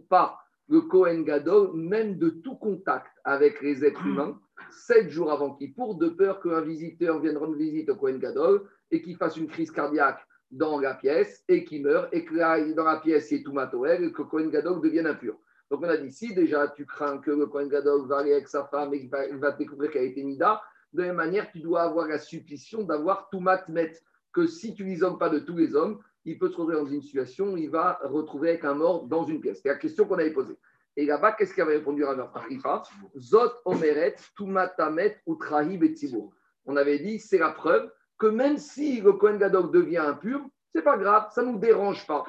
[0.09, 4.09] pas le Kohen Gadol, même de tout contact avec les êtres hmm.
[4.09, 4.41] humains,
[4.71, 9.01] sept jours avant pour de peur qu'un visiteur vienne rendre visite au Kohen Gadol et
[9.03, 13.01] qu'il fasse une crise cardiaque dans la pièce et qu'il meure, et que dans la
[13.01, 15.37] pièce, il y ait tout matoel et que Kohen Gadol devienne impur.
[15.71, 18.49] Donc on a dit, si déjà tu crains que le Kohen Gadol va aller avec
[18.49, 20.63] sa femme et qu'il va, découvrir qu'elle a été Nida,
[20.93, 23.93] de la même manière, tu dois avoir la supposition d'avoir tout matmet,
[24.33, 27.03] que si tu l'isoles pas de tous les hommes, il peut se retrouver dans une
[27.03, 29.61] situation où il va retrouver avec un mort dans une pièce.
[29.63, 30.57] C'est la question qu'on avait posée.
[30.97, 32.83] Et là-bas, qu'est-ce qu'avait répondu Rav Arifa
[33.17, 36.31] Zot omeret, tumatamet, utrahi betibur.
[36.67, 40.41] On avait dit, c'est la preuve que même si le Kohen Gadok devient impur,
[40.75, 42.25] c'est pas grave, ça ne nous dérange pas.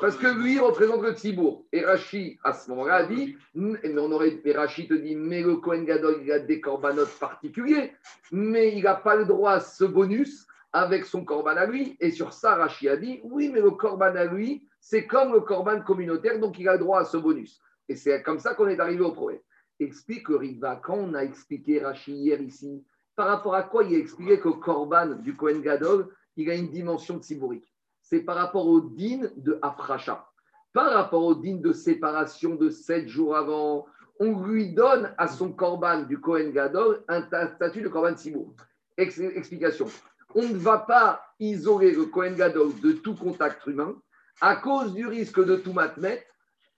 [0.00, 1.66] Parce que lui représente le Tibour.
[1.72, 5.42] Et Rashi, à ce moment-là, a dit, mais on aurait, et Rashi te dit, mais
[5.42, 7.92] le Kohen Gadol, il a des corbanotes particuliers,
[8.30, 11.96] mais il n'a pas le droit à ce bonus avec son corban à lui.
[12.00, 15.40] Et sur ça, Rashi a dit oui, mais le corban à lui, c'est comme le
[15.40, 17.60] corban communautaire, donc il a le droit à ce bonus.
[17.88, 19.40] Et c'est comme ça qu'on est arrivé au problème.
[19.80, 22.84] Explique Riva, quand on a expliqué Rashi hier ici,
[23.16, 26.54] par rapport à quoi il a expliqué que le corban du Kohen Gadol, il a
[26.54, 27.69] une dimension tziburique.
[28.10, 30.26] C'est par rapport au din de Afracha.
[30.72, 33.86] Par rapport au din de séparation de sept jours avant,
[34.18, 38.52] on lui donne à son corban du Kohen Gadol un statut de corban tzibour.
[38.96, 39.86] Explication
[40.34, 43.94] on ne va pas isoler le Kohen Gadol de tout contact humain
[44.40, 46.24] à cause du risque de tout matmet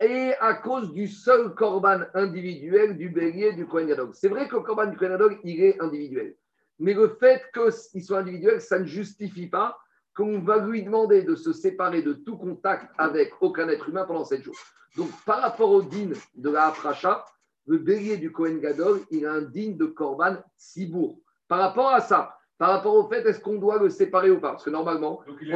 [0.01, 4.11] et à cause du seul korban individuel du bélier du Kohen Gadol.
[4.14, 6.35] C'est vrai que le korban du Kohen Gadol, il est individuel.
[6.79, 9.79] Mais le fait qu'il soit individuel, ça ne justifie pas
[10.14, 14.25] qu'on va lui demander de se séparer de tout contact avec aucun être humain pendant
[14.25, 14.57] sept jours.
[14.96, 17.25] Donc, par rapport au din de la Afracha,
[17.66, 21.18] le bélier du Kohen Gadol, il a un din de korban sibour.
[21.48, 24.53] Par rapport à ça, par rapport au fait, est-ce qu'on doit le séparer ou pas?
[24.53, 25.53] Parce que normalement, il,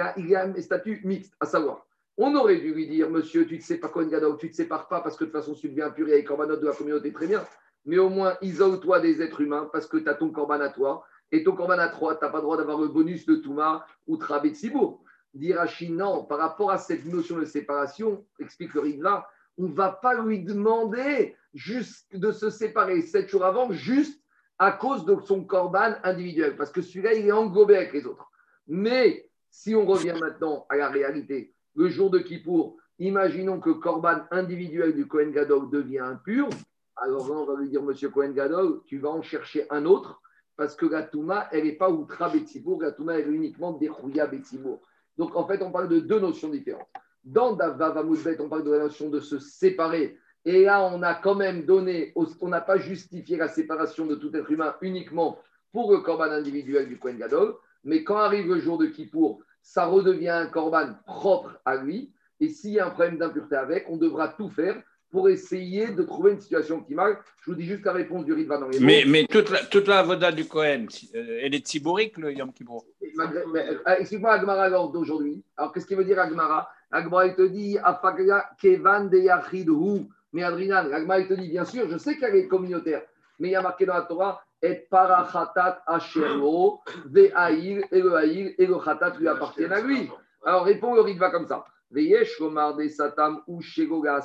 [0.00, 3.56] a il, a, un statut mixte, à savoir, on aurait dû lui dire, monsieur, tu
[3.56, 5.68] ne sais pas quoi, tu ne te sépares pas parce que de toute façon, tu
[5.68, 7.44] deviens pur et corbanot de la communauté, très bien.
[7.84, 11.04] Mais au moins, isole-toi des êtres humains parce que tu as ton corban à toi.
[11.30, 13.86] Et ton corban à toi, tu n'as pas le droit d'avoir le bonus de Touma
[14.06, 15.02] ou Trabé de Sibour.
[15.34, 19.90] Dirachi, non, par rapport à cette notion de séparation, explique le Rivla, on ne va
[19.90, 24.22] pas lui demander juste de se séparer sept jours avant, juste
[24.58, 28.30] à cause de son corban individuel, parce que celui-là, il est englobé avec les autres.
[28.66, 34.22] Mais si on revient maintenant à la réalité, le jour de Kippour, imaginons que corban
[34.30, 36.48] individuel du Kohen Gadol devient impur,
[36.96, 40.20] alors là, on va lui dire, monsieur Kohen Gadol, tu vas en chercher un autre,
[40.58, 41.08] parce que la
[41.52, 44.82] elle n'est pas Outra Betsibour, la elle est uniquement Derouya Betsibour.
[45.16, 46.88] Donc en fait, on parle de deux notions différentes.
[47.24, 51.36] Dans Davavamoudbet, on parle de la notion de se séparer et là, on a quand
[51.36, 55.38] même donné, on n'a pas justifié la séparation de tout être humain uniquement
[55.72, 59.86] pour le corban individuel du Kohen Gadol, mais quand arrive le jour de Kippour, ça
[59.86, 62.12] redevient un corban propre à lui.
[62.40, 66.02] Et s'il y a un problème d'impureté avec, on devra tout faire pour essayer de
[66.02, 67.16] trouver une situation qui marche.
[67.42, 69.88] Je vous dis juste la réponse du Ritva dans les Mais, mais toute, la, toute
[69.88, 74.90] la voda du Kohen, euh, elle est tiborique, le Yom Kippour euh, Explique-moi Agmara alors
[74.90, 75.42] d'aujourd'hui.
[75.56, 76.68] Alors, qu'est-ce qu'il veut dire Agmara?
[76.90, 80.06] Agmara, il te dit Afaga Kevan de Yachidhu.
[80.32, 83.02] Mais Adrinan, l'Agma, il te dit, bien sûr, je sais qu'elle est communautaire,
[83.38, 88.54] mais il y a marqué dans la Torah, et parachatat ashero, ve'aïl, et le haïl,
[88.58, 90.10] et le khatat lui appartiennent à lui.
[90.44, 91.64] Alors répond le Ritva comme ça.
[91.90, 94.20] Veyesh lomar de satam ou shegoga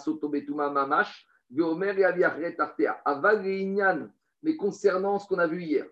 [0.50, 3.02] mamash, veomer artea.
[4.42, 5.86] Mais concernant ce qu'on a vu hier,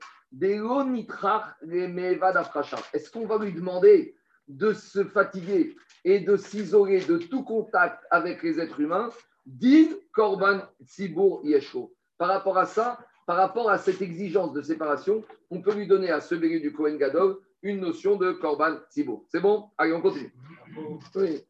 [2.93, 4.15] est-ce qu'on va lui demander
[4.47, 9.09] de se fatiguer et de s'isoler de tout contact avec les êtres humains?
[9.45, 11.93] Din Korban Tzibur Yesho.
[12.17, 16.11] Par rapport à ça, par rapport à cette exigence de séparation, on peut lui donner
[16.11, 19.69] à ce bélier du Kohen Gadol une notion de Korban C'est bon?
[19.77, 20.33] Allez, on continue.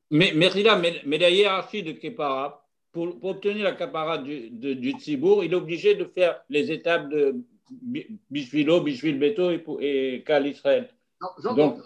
[0.10, 0.50] Mais, mais,
[0.82, 5.44] mais, mais la hiérarchie de Kepara, pour, pour obtenir la capara du, de- du Tzibour,
[5.44, 7.36] il est obligé de faire les étapes de
[7.70, 10.90] Bi- Bishvilo, Bishvil Beto et, et Kal Israël.
[11.22, 11.56] Non, j'entends.
[11.56, 11.80] Donc-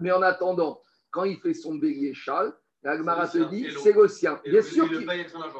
[0.00, 0.80] Mais en attendant,
[1.10, 4.40] quand il fait son bélier châle, la Gemara te C'est le dit c'est le sien.
[4.44, 5.06] Et Bien sûr et.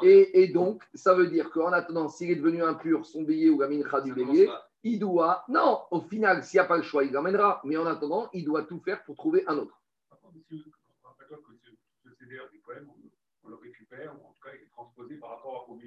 [0.02, 3.60] Et, et donc, ça veut dire qu'en attendant, s'il est devenu impur, son bélier ou
[3.60, 4.48] la mincha du bélier,
[4.82, 5.44] il doit.
[5.48, 7.60] Non, au final, s'il n'y a pas le choix, il l'emmènera.
[7.64, 9.80] Mais en attendant, il doit tout faire pour trouver un autre.
[10.10, 10.72] Par contre, monsieur,
[11.04, 14.62] rappelle-toi que ce, CDR du poème, on, on le récupère, ou en tout cas, il
[14.64, 15.78] est transposé par rapport au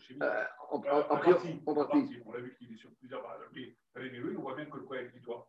[0.00, 0.18] chez lui.
[0.22, 1.16] Euh, en, en-
[1.86, 2.22] partie.
[2.26, 4.76] On l'a vu qu'il est sur plusieurs bah, mais avec Bilouine, on voit bien que
[4.76, 5.48] le Cohen, il doit,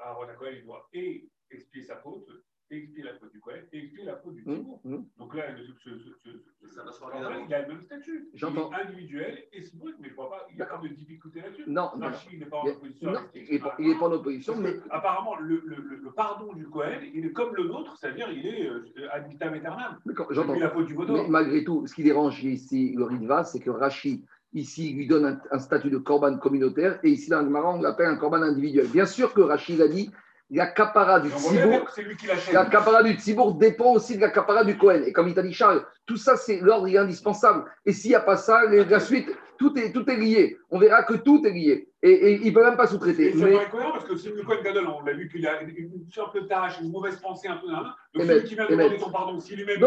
[0.00, 2.28] Aaron Cohen, il doit et expier sa faute,
[2.70, 4.80] expier la faute du Cohen, et expier la faute du Hmm, Timour.
[4.84, 4.96] hmm.
[5.18, 5.42] Donc là,
[5.84, 7.46] ce, ce, ce, Ça va se ce- regarder avant.
[7.46, 8.28] il a le même statut.
[8.34, 8.70] J'entends.
[8.72, 10.88] Il est individuel et symbolique, mais je ne vois pas, il n'y a pas de
[10.88, 11.64] difficulté là-dessus.
[11.68, 12.06] Non, non.
[12.06, 13.12] Rachid, il n'est pas en opposition.
[13.12, 13.58] non, il n'est
[13.98, 17.54] pas, en opposition, mais apparemment, le, le, le, le pardon du Cohen, il est comme
[17.54, 19.98] le nôtre, c'est-à-dire il est euh, ad vitam aeternam.
[20.30, 20.54] J'entends.
[20.58, 24.24] La faute du Mais malgré tout, ce qui dérange ici le Ritva, c'est que Rashi,
[24.52, 27.80] ici, lui donne un, un statut de corban communautaire, et ici, dans le Gemara, on
[27.80, 28.88] l'appelle un corban individuel.
[28.88, 30.10] Bien sûr que Rashi a dit
[30.50, 32.54] la capara du Et on voit bien Tzibour, que c'est lui qui l'achète.
[32.54, 35.02] la capara du Tzibour dépend aussi de la capara du Cohen.
[35.04, 37.64] Et comme il t'a dit Charles, tout ça, c'est l'ordre indispensable.
[37.84, 39.28] Et s'il n'y a pas ça, la suite,
[39.58, 40.58] tout est, tout est lié.
[40.70, 41.88] On verra que tout est lié.
[42.06, 43.32] Et, et il ne peut même pas sous-traiter.
[43.32, 46.40] c'est Mais parce que c'est le Cohen Gadol, on l'a vu qu'il a une, de
[46.46, 47.68] tâche, une mauvaise pensée un peu.
[47.68, 47.94] Hein.
[48.14, 49.80] Donc Et celui qui vient demander son pardon, si lui-même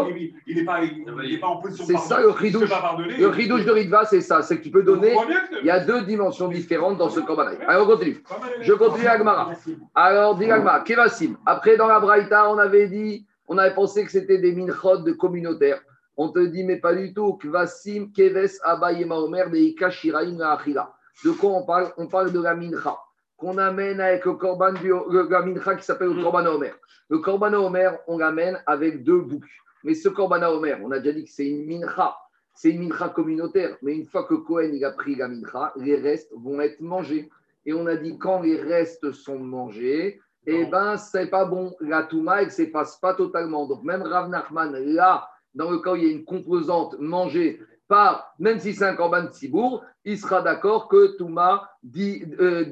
[0.46, 2.70] il n'est pas, il, il est pas en position de C'est pardon, ça, le ridouche.
[3.18, 4.42] le ridouche de Ritva, c'est ça.
[4.42, 5.14] C'est que tu peux donner.
[5.62, 7.46] Il y a deux dimensions différentes dans ce corban.
[7.66, 8.22] Allez, on continue.
[8.60, 9.52] Je continue à Gemara.
[9.94, 11.38] Alors, dit Agma, Kevasim.
[11.46, 15.12] Après, dans la Braïta, on avait dit, on avait pensé que c'était des minchot de
[15.12, 15.80] communautaires.
[16.18, 17.38] On te dit, mais pas du tout.
[17.38, 20.92] Kvasim, Keves, Abaye, Maomer, de Ika, Shiraim, la Achila.
[21.24, 21.92] De quoi on parle?
[21.96, 22.98] On parle de la mincha
[23.36, 26.74] qu'on amène avec le korban du, le- la mincha qui s'appelle le korban Omer.
[27.08, 29.48] Le korban Omer, on l'amène avec deux boucs.
[29.82, 32.14] Mais ce korban Omer, on a déjà dit que c'est une mincha.
[32.54, 33.76] C'est une mincha communautaire.
[33.82, 37.30] Mais une fois que Cohen il a pris la mincha, les restes vont être mangés.
[37.64, 41.74] Et on a dit quand les restes sont mangés, eh ben, c'est pas bon.
[41.80, 43.66] La Touma, elle ne s'efface pas totalement.
[43.66, 47.60] Donc, même Rav Nachman, là, dans le cas où il y a une composante mangée
[48.38, 52.64] même si c'est un korban Tzibour, il sera d'accord que Touma dit euh,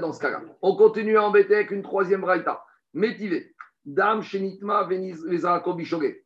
[0.00, 0.42] dans ce cas-là.
[0.62, 2.64] On continue à embêter avec une troisième braïta.
[2.92, 3.54] Métivé.
[3.84, 4.88] Dame Shenitma.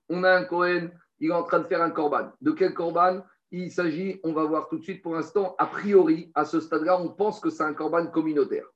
[0.09, 2.31] On a un Kohen, il est en train de faire un korban.
[2.41, 5.03] De quel korban il s'agit On va voir tout de suite.
[5.03, 8.67] Pour l'instant, a priori, à ce stade-là, on pense que c'est un korban communautaire.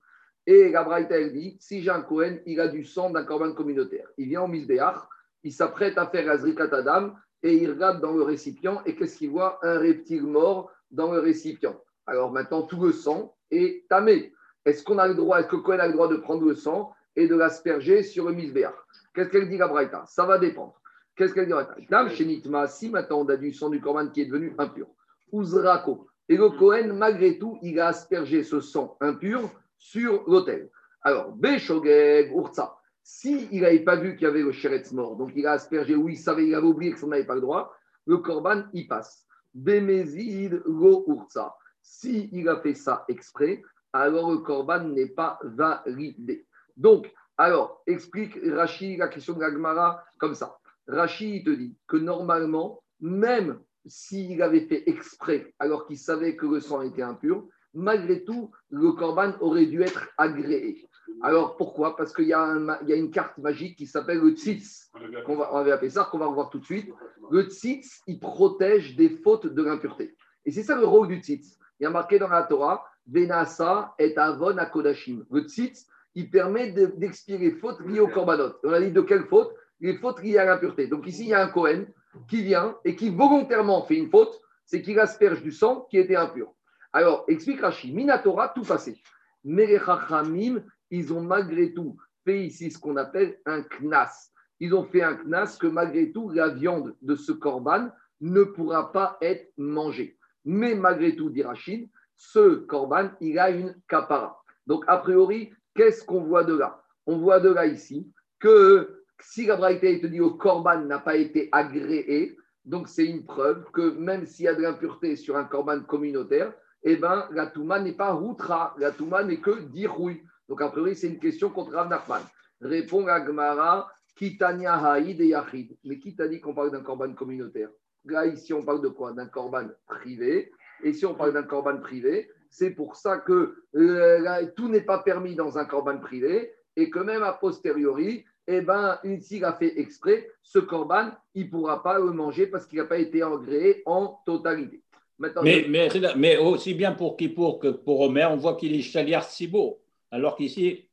[0.46, 3.52] Et la Braïta, elle dit, si j'ai un Cohen, il a du sang d'un corban
[3.54, 4.08] communautaire.
[4.18, 4.98] Il vient au Misbéach,
[5.44, 9.30] il s'apprête à faire Azrikat Adam, et il regarde dans le récipient, et qu'est-ce qu'il
[9.30, 9.58] voit?
[9.62, 11.80] Un reptile mort dans le récipient.
[12.06, 14.32] Alors maintenant, tout le sang est tamé.
[14.64, 16.92] Est-ce qu'on a le droit, est-ce que Cohen a le droit de prendre le sang
[17.16, 18.74] et de l'asperger sur le Misbéach?
[19.14, 20.04] Qu'est-ce qu'elle dit la Braïta?
[20.06, 20.80] Ça va dépendre.
[21.16, 24.08] Qu'est-ce qu'elle dit la Dame chez Nitma, si maintenant on a du sang du corban
[24.08, 24.86] qui est devenu impur,
[25.32, 30.70] Uzrako, et le Cohen, malgré tout, il a aspergé ce sang impur sur l'autel.
[31.02, 35.46] Alors, Beshogeg, Urza, s'il n'avait pas vu qu'il y avait le chéretz mort, donc il
[35.46, 37.74] a aspergé, oui, il savait, il avait oublié que ça n'avait pas le droit,
[38.06, 39.26] le korban, il passe.
[39.54, 41.54] Bemezid, Go, Urza.
[41.82, 43.62] S'il a fait ça exprès,
[43.92, 46.46] alors le korban n'est pas validé.
[46.76, 50.56] Donc, alors, explique Rashi la question de la Gemara comme ça.
[50.86, 56.46] Rashi, il te dit que normalement, même s'il avait fait exprès, alors qu'il savait que
[56.46, 60.88] le sang était impur, malgré tout, le korban aurait dû être agréé.
[61.22, 61.96] Alors pourquoi?
[61.96, 62.54] Parce qu'il y, a
[62.88, 64.90] une carte magique qui s'appelle le tzitz,
[65.24, 66.92] qu'on va, on avait appelé ça, qu'on va revoir tout de suite.
[67.30, 70.16] Le tzitz, il protège des fautes de l'impureté.
[70.44, 71.58] Et c'est ça le rôle du tzitz.
[71.78, 75.24] Il y a marqué dans la Torah, Venasa et Avon à Kodashim.
[75.30, 78.54] Le tzitz, il permet de- d'expier les fautes liées au korbanot.
[78.64, 79.54] On a dit de quelles fautes?
[79.80, 80.86] Les fautes liées à l'impureté.
[80.86, 81.86] Donc ici, il y a un Kohen
[82.28, 86.16] qui vient et qui volontairement fait une faute, c'est qu'il asperge du sang qui était
[86.16, 86.52] impur.
[86.92, 89.00] Alors, explique Rashi, Minatora, tout passé.
[89.44, 90.62] Mais les Chachamim,
[90.92, 94.30] ils ont malgré tout fait ici ce qu'on appelle un knas.
[94.60, 97.88] Ils ont fait un knas que malgré tout, la viande de ce korban
[98.20, 100.16] ne pourra pas être mangée.
[100.44, 104.40] Mais malgré tout, dit Rachid, ce korban, il a une kapara.
[104.66, 106.84] Donc, a priori, qu'est-ce qu'on voit de là?
[107.06, 111.16] On voit de là ici que si la Braïta te dit au korban n'a pas
[111.16, 115.44] été agréé, donc c'est une preuve que même s'il y a de l'impureté sur un
[115.44, 116.52] korban communautaire,
[116.84, 120.22] eh ben, la Touma n'est pas routra, la Touma n'est que dirouille.
[120.52, 122.20] Donc, a priori, c'est une question contre Rav Nachman.
[122.60, 125.78] Répond la Gemara, Kitania Haïd et Yachid.
[125.82, 127.70] Mais qui t'a dit qu'on parle d'un korban communautaire?
[128.04, 129.14] Là, ici, on parle de quoi?
[129.14, 130.52] D'un korban privé.
[130.84, 134.82] Et si on parle d'un korban privé, c'est pour ça que euh, là, tout n'est
[134.82, 139.54] pas permis dans un korban privé et que même a posteriori, eh ben, s'il a
[139.54, 143.22] fait exprès, ce corban, il ne pourra pas le manger parce qu'il n'a pas été
[143.22, 144.82] engréé en totalité.
[145.18, 148.82] Maintenant, mais, mais, mais, aussi bien pour Kippour que pour Omer, on voit qu'il est
[148.82, 149.81] chaliar Sibo,
[150.12, 150.88] alors qu'ici,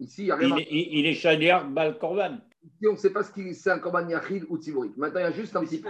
[0.00, 2.38] Ici, il, il, il, est chaliar Bal Corban.
[2.64, 4.96] Ici, on ne sait pas si c'est un Corban Yachid ou Tziborik.
[4.96, 5.82] Maintenant, il y a juste un petit.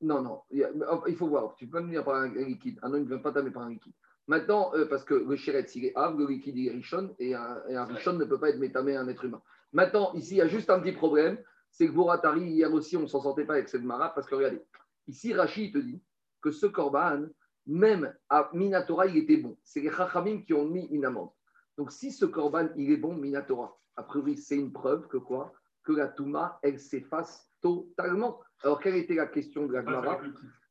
[0.00, 1.54] Non, non, il, faut voir.
[1.56, 2.78] Tu peux pas venir par un, liquide.
[2.82, 3.92] Un homme ne vient pas t'amener par un liquide.
[4.26, 7.60] Maintenant, euh, parce que le chéret, il est le liquide, il est Richon, et un,
[7.68, 9.42] et un Richon ne peut pas être métamé à un être humain.
[9.74, 11.38] Maintenant, ici, il y a juste un petit problème.
[11.70, 14.34] C'est que Boratari, hier aussi, on ne s'en sortait pas avec cette mara, parce que
[14.34, 14.62] regardez,
[15.06, 16.00] ici, Rachid te dit
[16.40, 17.26] que ce Corban,
[17.66, 19.56] même à Minatora, il était bon.
[19.62, 21.30] C'est les Chachamim qui ont mis une amende.
[21.76, 25.52] Donc, si ce korban, il est bon, Minatora, a priori, c'est une preuve que quoi?
[25.84, 28.40] Que la Touma, elle s'efface totalement.
[28.62, 30.20] Alors, quelle était la question de la Gemara?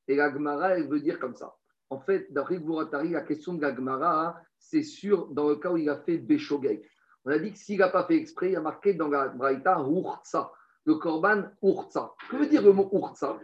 [0.08, 1.56] Et la Gemara, elle veut dire comme ça.
[1.90, 5.78] En fait, d'après Gouratari, la question de la Gemara, c'est sûr dans le cas où
[5.78, 6.88] il a fait Beshogeg.
[7.26, 9.80] On a dit que s'il n'a pas fait exprès, il a marqué dans la Braïta
[9.80, 10.52] Urtsa,
[10.86, 12.14] le korban Urtsa.
[12.30, 13.40] Que veut dire le mot Urtsa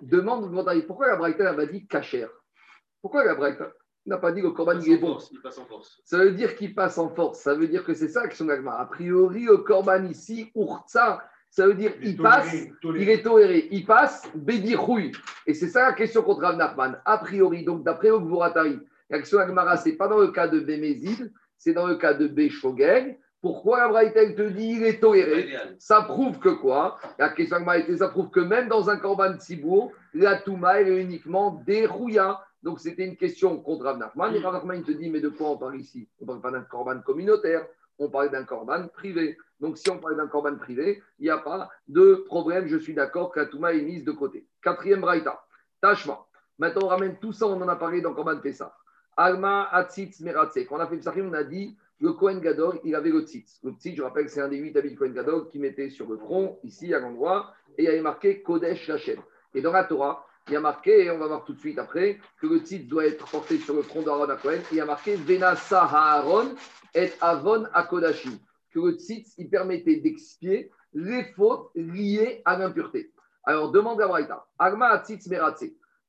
[0.00, 0.50] Demande
[0.86, 2.28] pourquoi la Braïta n'a dit Kacher?
[3.00, 3.70] Pourquoi la Braïta
[4.06, 5.18] n'a pas dit que le Corban il est bon.
[5.30, 6.00] il passe en force.
[6.04, 7.40] Ça veut dire qu'il passe en force.
[7.40, 8.74] Ça veut dire que c'est ça l'action d'Agma.
[8.78, 13.68] A priori, le Corban ici, Urtsa, ça veut dire il, passe, il est toléré.
[13.70, 15.12] Il passe, Bédirouille.
[15.46, 17.00] Et c'est ça la question contre Rav Nachman.
[17.04, 18.78] A priori, donc d'après Ogvuratari,
[19.10, 22.26] l'action d'Agmara, ce n'est pas dans le cas de Bémézid, c'est dans le cas de
[22.28, 23.18] Béchogeg.
[23.40, 27.96] Pourquoi la Braïta te dit il est toléré Ça prouve que quoi La question d'Agmara,
[27.96, 32.44] ça prouve que même dans un Corban Tibour, la Touma, elle est uniquement dérouilla.
[32.64, 34.34] Donc, c'était une question contre Rav Nachman.
[34.34, 36.08] Et Rav Nachman, il te dit, mais de quoi on parle ici?
[36.20, 37.64] On ne parle pas d'un corban communautaire,
[38.00, 39.38] on parle d'un corban privé.
[39.60, 42.66] Donc, si on parle d'un corban privé, il n'y a pas de problème.
[42.66, 44.48] Je suis d'accord que la est mise de côté.
[44.60, 45.40] Quatrième braïta,
[45.80, 46.26] Tashma.
[46.58, 48.74] Maintenant, on ramène tout ça, on en a parlé dans Corban Pessah.
[49.16, 50.58] Alma, Atzitz, Meratze.
[50.68, 53.58] Quand on a fait Psachim, on a dit le Kohen Gadol, il avait le tzitz.
[53.64, 56.08] Le tzitz, je rappelle, c'est un des huit habits du Kohen Gadol qui mettait sur
[56.08, 59.20] le front, ici à l'endroit, et il y avait marqué Kodesh Hachem.
[59.54, 61.78] Et dans la Torah, il y a marqué, et on va voir tout de suite
[61.78, 64.60] après, que le titre doit être porté sur le front d'Aaron à Cohen.
[64.70, 66.54] Il y a marqué Venasa Aaron
[66.94, 68.40] et Avon Akodashi.
[68.72, 73.12] Que le titre, il permettait d'expier les fautes liées à l'impureté.
[73.44, 75.64] Alors, demande à Braïta, Agma Atzitz Meratse,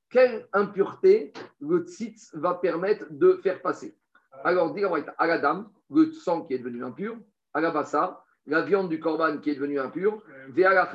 [0.10, 3.96] quelle impureté le tzitz va permettre de faire passer?
[4.44, 4.84] Alors, dit
[5.18, 7.18] à la dame, le sang qui est devenu impur,
[7.54, 10.24] à la bassa, la viande du corban qui est devenue impure,
[10.56, 10.92] la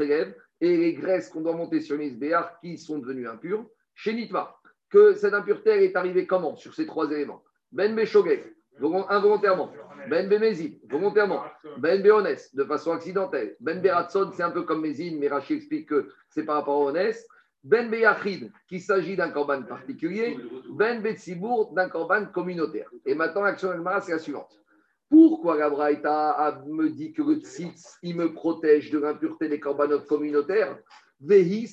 [0.60, 4.56] et les graisses qu'on doit monter sur les béars qui sont devenues impures, chez Nitma,
[4.88, 7.42] que cette impureté est arrivée comment Sur ces trois éléments?
[7.72, 9.72] Ben Beshogeg, involontairement.
[10.08, 11.44] Ben Bemezid, volontairement.
[11.78, 13.56] Ben Beones, de façon accidentelle.
[13.60, 16.90] Ben Beratson, c'est un peu comme Mézine, mais Rachid explique que c'est par rapport à
[16.90, 17.26] Onès.
[17.64, 20.36] Ben Beyachid, qu'il s'agit d'un corban particulier.
[20.70, 22.90] Ben Betsibour, d'un corban communautaire.
[23.06, 24.60] Et maintenant, l'action de c'est la suivante.
[25.08, 30.06] Pourquoi la Braïta me dit que le tzitz, il me protège de l'impureté des corbanotes
[30.06, 30.78] communautaires?
[31.20, 31.70] Vehi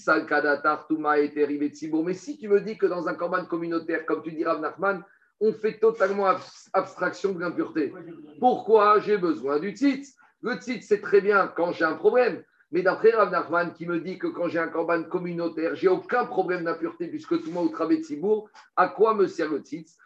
[2.05, 5.03] Mais si tu me dis que dans un corban communautaire, comme tu dis Rav Nachman,
[5.41, 6.27] on fait totalement
[6.71, 7.91] abstraction de l'impureté.
[8.39, 10.15] Pourquoi j'ai besoin du tzitz?
[10.41, 12.43] Le tzitz, c'est très bien quand j'ai un problème.
[12.71, 16.25] Mais d'après Rav Nachman qui me dit que quand j'ai un corban communautaire, j'ai aucun
[16.25, 19.97] problème d'impureté puisque tout au travail de Tzibour, à quoi me sert le tzitz?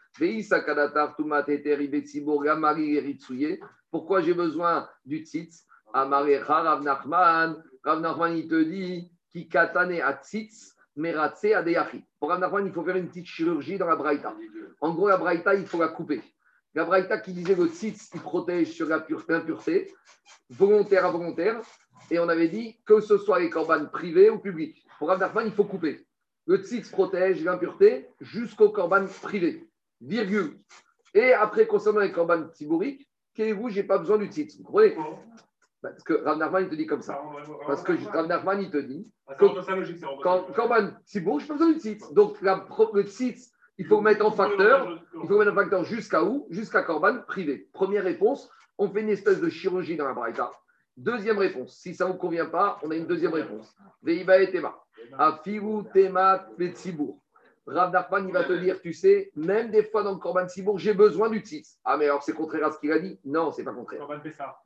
[3.92, 5.68] Pourquoi j'ai besoin du tzitz?
[5.94, 12.04] Rav Nachman, Rav Nachman, il te dit, qui katane a tzitz, adeyachi.
[12.20, 14.34] Pour Rav Nachman, il faut faire une petite chirurgie dans la braïta.
[14.82, 16.22] En gros, la braïta, il faut la couper.
[16.74, 19.94] La braïta qui disait le tzitz, il protège sur l'impureté,
[20.50, 21.62] volontaire à volontaire.
[22.12, 24.86] Et on avait dit que ce soit les corbanes privés ou publics.
[25.00, 26.06] Pour Rav Nachman, il faut couper.
[26.48, 29.68] Le tzitz protège l'impureté jusqu'au corban privé
[30.02, 30.60] virgule.
[31.14, 34.56] Et après, concernant les corbanes tibouriques, qu'est-vous, j'ai pas besoin du titre.
[34.58, 34.96] Vous comprenez?
[35.82, 37.22] Parce que Rav Nachman, il te dit comme ça.
[37.68, 41.74] Parce que Rav Nachman, il te dit que quand corban tibour, je n'ai pas besoin
[41.74, 42.14] du titre.
[42.14, 43.42] Donc, la, le titre,
[43.78, 46.48] il faut mettre en facteur, il faut mettre en facteur jusqu'à où?
[46.50, 47.68] Jusqu'à corban privé.
[47.74, 50.52] Première réponse, on fait une espèce de chirurgie dans la braïta.
[50.98, 53.76] Deuxième réponse, si ça ne vous convient pas, on a une deuxième réponse.
[54.02, 54.76] Veiba et Tema.
[55.18, 57.20] Afiru Tema Petsibour.
[57.68, 60.78] Rav Nachman, il va te dire, tu sais, même des fois dans le Corban Sibour,
[60.78, 61.80] j'ai besoin du tzitz.
[61.84, 63.20] Ah, mais alors c'est contraire à ce qu'il a dit?
[63.26, 64.08] Non, c'est pas contraire.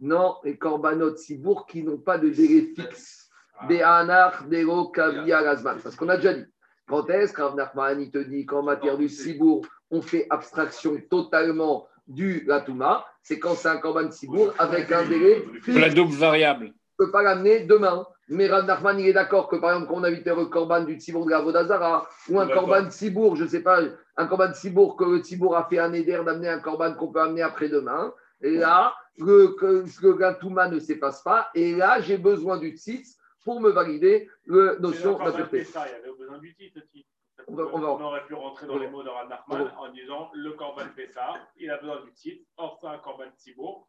[0.02, 3.30] Non, les Corbanot Sibour qui n'ont pas de délai fixe.
[3.62, 6.46] Anar, des Kavia, Parce qu'on a déjà dit.
[6.88, 10.98] Quand est-ce que Rav Nachman, il te dit qu'en matière du Sibour, on fait abstraction
[11.10, 15.78] totalement du Latouma C'est quand c'est un Corban Sibour avec un délai fixe.
[15.78, 16.66] La double variable.
[16.66, 18.06] ne peux pas l'amener demain.
[18.32, 20.96] Mais Rav Nachman, il est d'accord que, par exemple, quand on a le corban du
[20.96, 23.80] Tzibour de la Vodazara, ou un corban Tzibour, je ne sais pas,
[24.18, 27.22] un corban Tzibour que le Tzibour a fait un éder d'amener un corban qu'on peut
[27.22, 31.50] amener après-demain, et là, le, que, le ne s'efface pas.
[31.56, 35.68] Et là, j'ai besoin du tzitz pour me valider la notion d'impureté.
[35.68, 37.06] Il y avait besoin du tzitz aussi.
[37.48, 39.34] On, on, aurait pu rentrer dans les mots de Rad
[39.78, 43.32] en disant le Corban fait ça, il a besoin du tzitz, or c'est un Corban
[43.38, 43.88] Tzibour,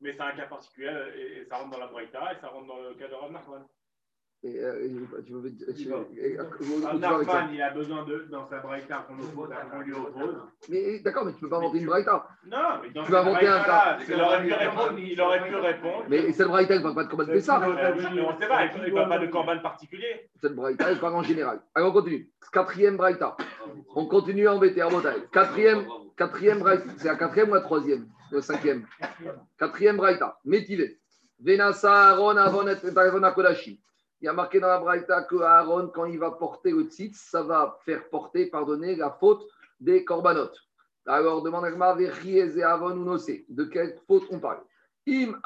[0.00, 2.78] mais c'est un cas particulier et, ça rentre dans la Braïta et ça rentre dans
[2.78, 3.32] le cas de Rad
[4.42, 4.88] et, euh,
[5.26, 5.88] tu veux, tu,
[6.98, 9.14] Narvan, il a besoin de, dans sa braïta qu'on
[9.82, 10.34] lui oppose.
[10.70, 12.26] Mais d'accord, mais tu peux pas inventer une braïta.
[12.46, 13.98] Non, mais dans tu vas inventer un cas.
[14.08, 14.98] Il aurait pu répondre.
[14.98, 16.04] Il aurait pu répondre.
[16.08, 17.60] Mais cette braïta, elle ne parle pas de Corban Pessah.
[17.60, 17.76] On ne
[18.40, 20.30] sait pas, il ne parle pas de Corban particulier.
[20.40, 21.60] Cette braïta, elle parle en général.
[21.74, 22.30] Allez, on continue.
[22.50, 23.36] Quatrième braïta.
[23.94, 24.88] On continue à embêter à
[25.30, 25.84] Quatrième,
[26.16, 26.84] quatrième braïta.
[26.96, 28.08] C'est la quatrième ou la troisième?
[28.32, 28.86] Le cinquième.
[29.58, 30.38] Quatrième braïta.
[30.46, 30.98] Métivé.
[31.38, 32.76] Venasa Aaron Avonet
[33.34, 33.80] Kodashi
[34.20, 37.18] il y a marqué dans la Braïta que Aaron, quand il va porter le tzitz,
[37.18, 39.42] ça va faire porter, pardonner la faute
[39.80, 40.50] des korbanot.
[41.06, 43.46] Alors, demande à Aaron ou Nosé.
[43.48, 44.60] De quelle faute on parle?
[45.08, 45.40] Im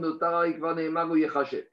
[0.00, 0.44] Notar.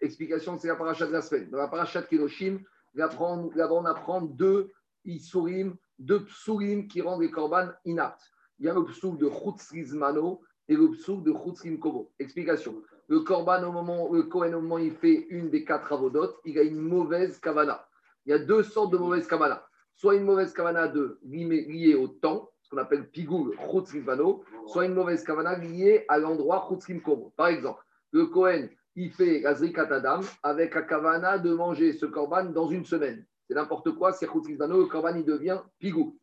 [0.01, 1.49] Explication, c'est la parachat de la semaine.
[1.49, 2.59] Dans la parachat de Kiloshim,
[2.97, 4.69] on apprend deux
[5.05, 8.29] Isurim, deux psurim qui rendent les korban inaptes.
[8.59, 12.11] Il y a le psoul de Chutzrizmano et le psouk de Chutzrim Kobo.
[12.19, 12.81] Explication.
[13.07, 16.57] Le Korban, au moment, le Kohen, au moment il fait une des quatre avodotes, il
[16.59, 17.87] a une mauvaise kavana.
[18.25, 19.65] Il y a deux sortes de mauvaises kavana.
[19.95, 24.85] Soit une mauvaise kavana de, liée au temps, ce qu'on appelle pigoul, Chutzrim Vano, soit
[24.85, 27.33] une mauvaise kavana liée à l'endroit Chutzrim Kobo.
[27.35, 32.45] Par exemple, le Kohen, il fait Azrikat Adam avec la kavana de manger ce Korban
[32.45, 33.25] dans une semaine.
[33.47, 36.13] C'est n'importe quoi, c'est Chutzrim Vano, le Korban, il devient pigoul.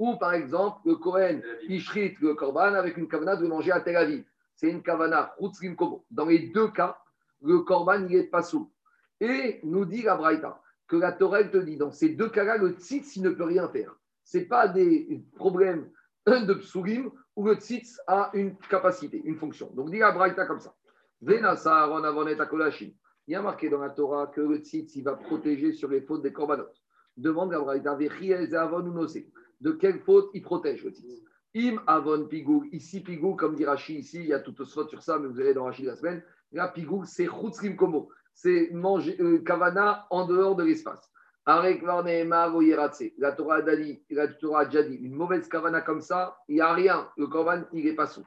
[0.00, 1.82] Ou par exemple, le Kohen, il
[2.22, 4.24] le Korban avec une kavana de manger à Tel Aviv.
[4.56, 5.36] C'est une kavana,
[5.76, 6.06] Kobo.
[6.10, 6.98] Dans les deux cas,
[7.42, 8.72] le Korban, il est pas sous.
[9.20, 12.70] Et nous dit la Braïta que la Torah te dit dans ces deux cas-là, le
[12.70, 13.94] tzitz, il ne peut rien faire.
[14.24, 15.90] Ce n'est pas des problèmes
[16.26, 19.70] de psurim où le tzitz a une capacité, une fonction.
[19.74, 20.74] Donc, dit la Braïta comme ça.
[21.20, 21.32] Il
[23.28, 26.22] y a marqué dans la Torah que le tzitz, il va protéger sur les fautes
[26.22, 26.68] des korbanot.
[27.18, 27.98] Demande la Braïta,
[29.60, 31.08] de quelle faute il protège le titre
[31.54, 32.64] Im avon pigou.
[32.70, 35.34] Ici, pigou, comme dit Rashi, ici, il y a tout ce sur ça, mais vous
[35.34, 36.22] verrez dans Rashi la semaine.
[36.52, 38.08] Là, pigou, c'est chutzrim komo.
[38.32, 41.10] C'est manger euh, kavana en dehors de l'espace.
[41.46, 46.60] Arek La Torah dit, la Torah a dit, une mauvaise kavana comme ça, il n'y
[46.60, 47.08] a rien.
[47.16, 48.26] Le kavan, il n'est pas sous.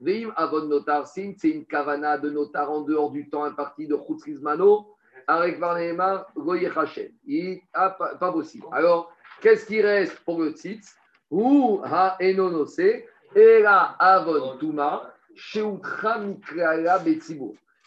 [0.00, 3.96] Veim avon notar sin, c'est une kavana de notar en dehors du temps imparti de
[3.96, 4.96] chutzrizmano.
[5.26, 7.12] Arek varneema goyerachet.
[7.26, 8.66] Il pas, pas possible.
[8.72, 10.94] Alors, Qu'est-ce qui reste pour le tzitz?
[11.30, 13.04] Ou ha enonose,
[13.34, 15.14] era avon tuma,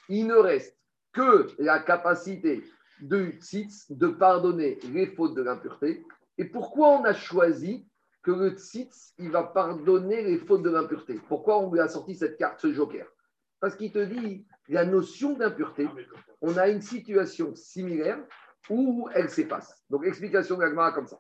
[0.10, 0.78] Il ne reste
[1.14, 2.64] que la capacité
[3.00, 6.04] du tzitz de pardonner les fautes de l'impureté.
[6.38, 7.88] Et pourquoi on a choisi
[8.24, 11.20] que le tzitz, il va pardonner les fautes de l'impureté?
[11.28, 13.06] Pourquoi on lui a sorti cette carte, ce joker?
[13.60, 15.88] Parce qu'il te dit, la notion d'impureté,
[16.42, 18.20] on a une situation similaire
[18.70, 19.84] où elle s'efface.
[19.90, 21.20] Donc, explication de la comme ça.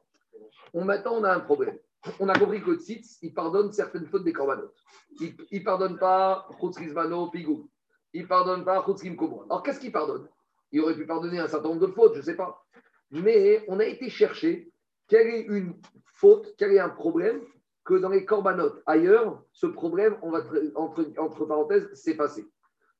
[0.73, 1.77] Maintenant, on a un problème.
[2.19, 4.75] On a compris que le tzitz, il pardonne certaines fautes des corbanotes.
[5.19, 7.69] Il ne pardonne pas Chutzrizmano, Pigou.
[8.13, 9.45] Il ne pardonne pas Kobra.
[9.49, 10.27] Alors, qu'est-ce qu'il pardonne?
[10.71, 12.65] Il aurait pu pardonner un certain nombre de fautes, je ne sais pas.
[13.11, 14.71] Mais on a été chercher
[15.07, 17.41] quelle est une faute, quel est un problème
[17.83, 20.43] que dans les corbanotes ailleurs, ce problème, on va
[20.75, 22.47] entre, parenthèses, s'effacer.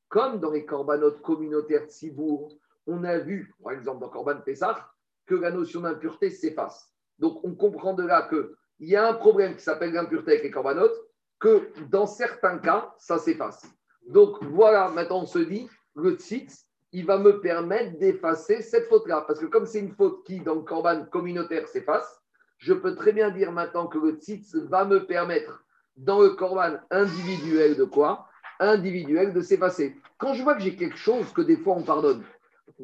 [0.09, 2.55] Comme dans les corbanotes communautaires Tzibour,
[2.86, 4.88] on a vu, par exemple dans Corban Pessah,
[5.26, 6.95] que la notion d'impureté s'efface.
[7.20, 10.51] Donc, on comprend de là qu'il y a un problème qui s'appelle l'impureté avec les
[10.51, 10.95] corbanotes,
[11.39, 13.66] que dans certains cas, ça s'efface.
[14.07, 19.26] Donc, voilà, maintenant on se dit, le tzitz, il va me permettre d'effacer cette faute-là.
[19.28, 22.22] Parce que comme c'est une faute qui, dans le corban communautaire, s'efface,
[22.57, 25.63] je peux très bien dire maintenant que le tzitz va me permettre,
[25.97, 28.28] dans le corban individuel de quoi?
[28.59, 29.95] Individuel de s'effacer.
[30.18, 32.24] Quand je vois que j'ai quelque chose que des fois on pardonne,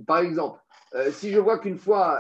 [0.05, 0.59] par exemple,
[0.93, 2.19] euh, si je vois qu'une fois,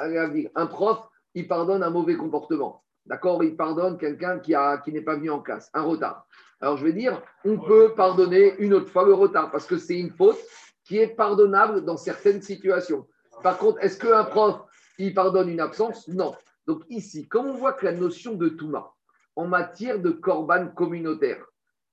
[0.55, 2.83] un prof, il pardonne un mauvais comportement.
[3.05, 3.43] D'accord?
[3.43, 4.53] Il pardonne quelqu'un qui,
[4.83, 6.27] qui n'est pas venu en classe, un retard.
[6.59, 9.97] Alors je vais dire, on peut pardonner une autre fois le retard parce que c'est
[9.97, 10.37] une faute
[10.83, 13.07] qui est pardonnable dans certaines situations.
[13.41, 14.61] Par contre, est-ce qu'un prof,
[14.99, 16.07] il pardonne une absence?
[16.07, 16.35] Non.
[16.67, 18.93] Donc ici, comme on voit que la notion de Touma,
[19.35, 21.43] en matière de corban communautaire,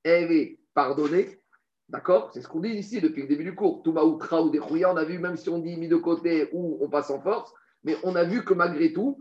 [0.03, 1.41] elle est pardonnée,
[1.89, 2.31] d'accord?
[2.35, 3.83] C'est ce qu'on dit ici depuis le début du cours.
[3.83, 6.79] Touma ou Tra ou on a vu, même si on dit mis de côté ou
[6.83, 7.53] on passe en force,
[7.85, 9.19] mais on a vu que malgré tout,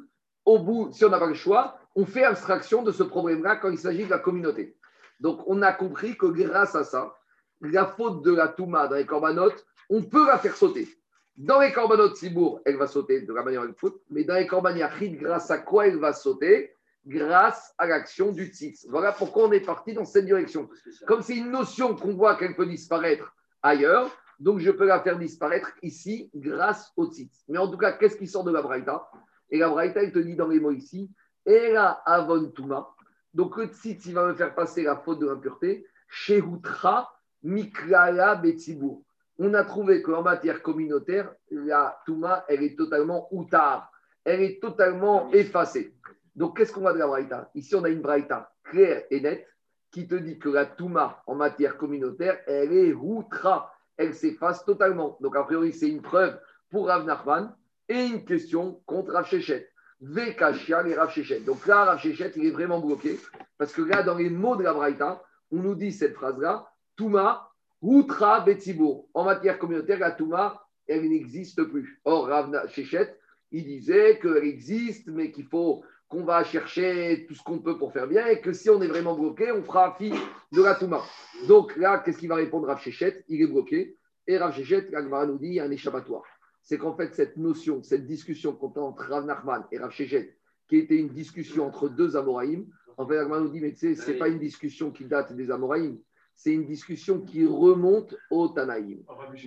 [0.48, 3.70] au bout, si on n'a pas le choix, on fait abstraction de ce problème-là quand
[3.70, 4.78] il s'agit de la communauté.
[5.20, 7.14] Donc, on a compris que grâce à ça,
[7.60, 10.88] la faute de la Touma dans les corbanotes, on peut la faire sauter.
[11.36, 14.48] Dans les corbanotes Sibour, elle va sauter de la manière elle faut, mais dans les
[14.48, 16.74] corban grâce à quoi elle va sauter?
[17.06, 18.88] Grâce à l'action du tzitz.
[18.90, 20.70] Voilà pourquoi on est parti dans cette direction.
[21.06, 25.18] Comme c'est une notion qu'on voit qu'elle peut disparaître ailleurs, donc je peux la faire
[25.18, 27.44] disparaître ici grâce au tzitz.
[27.50, 29.10] Mais en tout cas, qu'est-ce qui sort de la braïta?
[29.50, 31.12] Et la braïta, il te dit dans les mots ici,
[31.46, 32.88] Era avon tuma.
[33.34, 35.86] Donc le tzitz, il va me faire passer la faute de l'impureté.
[36.08, 37.10] Shehutra
[37.44, 39.02] miklala betzibur.
[39.40, 43.92] On a trouvé qu'en matière communautaire, la Touma, elle est totalement outar.
[44.24, 45.96] Elle est totalement effacée.
[46.36, 47.52] Donc, qu'est-ce qu'on va de la Braïta?
[47.54, 49.48] Ici, on a une Braïta claire et nette
[49.92, 53.72] qui te dit que la Touma, en matière communautaire, elle est outra.
[53.96, 55.18] Elle s'efface totalement.
[55.22, 56.40] Donc, a priori, c'est une preuve
[56.72, 57.56] pour Rav Nachman
[57.90, 59.70] et une question contre Rav Shechet.
[60.00, 61.40] Vekashia et Rav Shechet.
[61.42, 63.20] Donc là, Rav Shechet, il est vraiment bloqué
[63.58, 67.50] parce que là, dans les mots de la Braïta, on nous dit cette phrase-là Touma,
[67.82, 69.08] Outra Betsibour.
[69.14, 72.02] En matière communautaire, la Touma, elle n'existe plus.
[72.06, 73.18] Or, Rav Shechet,
[73.52, 77.92] il disait qu'elle existe, mais qu'il faut qu'on va chercher tout ce qu'on peut pour
[77.92, 80.14] faire bien et que si on est vraiment bloqué, on fera fi
[80.54, 81.02] de la Touma.
[81.48, 83.26] Donc là, qu'est-ce qu'il va répondre Rav Shechet?
[83.28, 83.98] Il est bloqué.
[84.26, 86.24] Et Rav Shechet, Agmara nous dit, y a un échappatoire.
[86.68, 90.98] C'est qu'en fait, cette notion, cette discussion qu'on entre Rav Nachman et Rav qui était
[90.98, 92.66] une discussion entre deux Amoraïm,
[92.98, 95.32] en fait, Agmara nous dit, mais tu sais, ce n'est pas une discussion qui date
[95.32, 95.98] des Amoraïm,
[96.36, 99.00] c'est une discussion qui remonte au Tanaïm.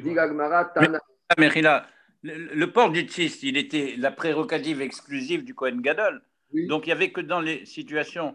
[0.02, 0.98] Dit Agmara, Tanaïm.
[2.22, 6.22] Le, port du tzist, il était la prérogative exclusive du Kohen Gadol.
[6.68, 8.34] Donc, il n'y avait que dans les situations.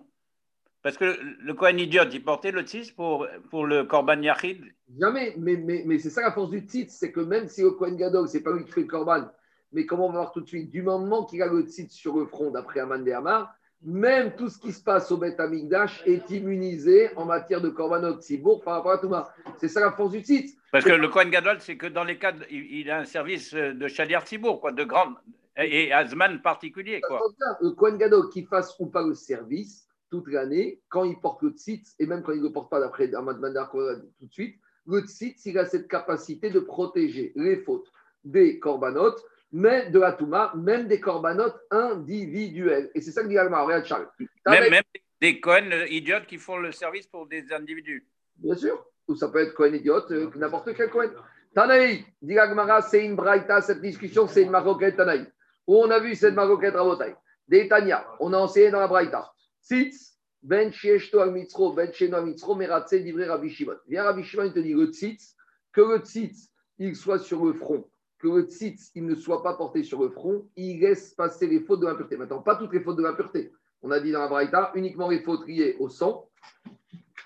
[0.86, 4.64] Parce que le Kohen idiote, il portait le tzist pour, pour le Korban Yachid
[5.00, 5.34] Jamais.
[5.36, 7.98] Mais, mais, mais c'est ça la force du tzist, c'est que même si le Kohen
[7.98, 9.32] Gadol, c'est pas lui qui fait le Korban,
[9.74, 12.16] mais comment on va voir tout de suite, du moment qu'il a le tzist sur
[12.16, 16.04] le front, d'après Aman de Hamar, même tout ce qui se passe au Beth Amikdash
[16.06, 19.34] est immunisé en matière de Korbanot Tzibour par rapport à Touma.
[19.58, 20.56] C'est ça la force du tzitz.
[20.72, 23.88] Parce que le Kohen Gadol, c'est que dans les cas, il a un service de
[23.88, 25.16] Chaliar Tzibour, quoi, de grande
[25.58, 27.02] et Azman particulier.
[27.02, 27.22] Quoi.
[27.60, 29.86] Le Kohen Gadol qui fasse ou pas le service
[30.24, 32.80] toute l'année, quand il porte le tzitz, et même quand il ne le porte pas
[32.80, 37.92] d'après Ahmad tout de suite, le tzitz, il a cette capacité de protéger les fautes
[38.24, 42.92] des corbanotes, mais de la Touma, même des corbanotes individuels.
[42.94, 44.10] Et c'est ça que dit Alma, regarde Charles.
[44.46, 44.84] Même, même,
[45.22, 48.06] des Kohen idiotes qui font le service pour des individus.
[48.38, 48.86] Bien sûr.
[49.08, 51.12] Ou ça peut être Kohen idiote, euh, n'importe quel Kohen.
[51.54, 55.26] Tanaï, dit Agmara, c'est une braïta, cette discussion, c'est une maroquette Tanaï.
[55.68, 57.16] Où on a vu cette maroquette Rabotai?
[57.48, 59.32] Des Tania, on a enseigné dans la braïta.
[59.66, 63.50] Sitz, ben shieshto al mitzro, ben sheno al mitzro, meratse livré Rabbi.
[63.88, 65.36] Viens Rabbi Shimon, il te dit le tzitz,
[65.74, 67.84] que le tzitz, il soit sur le front,
[68.20, 71.62] que le tzitz, il ne soit pas porté sur le front, il laisse passer les
[71.62, 72.16] fautes de l'impureté.
[72.16, 73.52] Maintenant, pas toutes les fautes de l'impureté.
[73.82, 76.30] On a dit dans la braïta, uniquement les fautes liées au sang,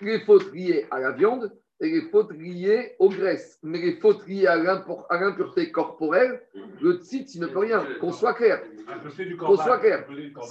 [0.00, 3.58] les fautes liées à la viande et les fautes liées aux graisses.
[3.62, 6.42] Mais les fautes liées à l'impureté corporelle,
[6.80, 7.86] le tzitz, il ne peut rien.
[8.00, 8.62] Qu'on soit clair.
[9.38, 10.06] Qu'on soit clair.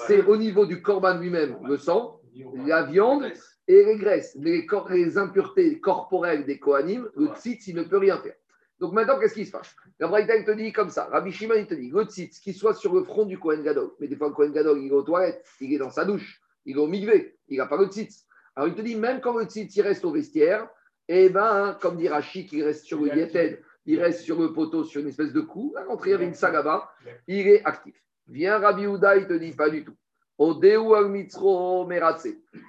[0.07, 2.19] C'est au niveau du corban lui-même, le sang,
[2.65, 3.32] la viande
[3.67, 4.36] et les graisses.
[4.39, 8.36] Mais les, les impuretés corporelles des Kohanim, le tzitz, il ne peut rien faire.
[8.80, 9.75] Donc maintenant, qu'est-ce qui se passe?
[9.99, 11.09] La Braïta, te dit comme ça.
[11.11, 13.91] Rabbi Shimon, il te dit le tzitz, qui soit sur le front du Kohen Gadol.
[13.99, 16.41] Mais des fois, le Kohen Gadol, il est aux toilettes, il est dans sa douche,
[16.65, 18.25] il est au migvé, il n'a pas le tzitz.
[18.55, 20.67] Alors il te dit, même quand le tzitz, il reste au vestiaire,
[21.12, 24.84] eh bien, comme dit Rachid, il reste sur le diétède, il reste sur le poteau,
[24.84, 25.74] sur une espèce de cou.
[25.76, 26.91] À l'entrée, il y avait une sagaba,
[27.28, 27.95] il est actif.
[28.28, 29.95] Viens Rabbi Houda, il te dit pas du tout.
[30.38, 31.89] al mitzro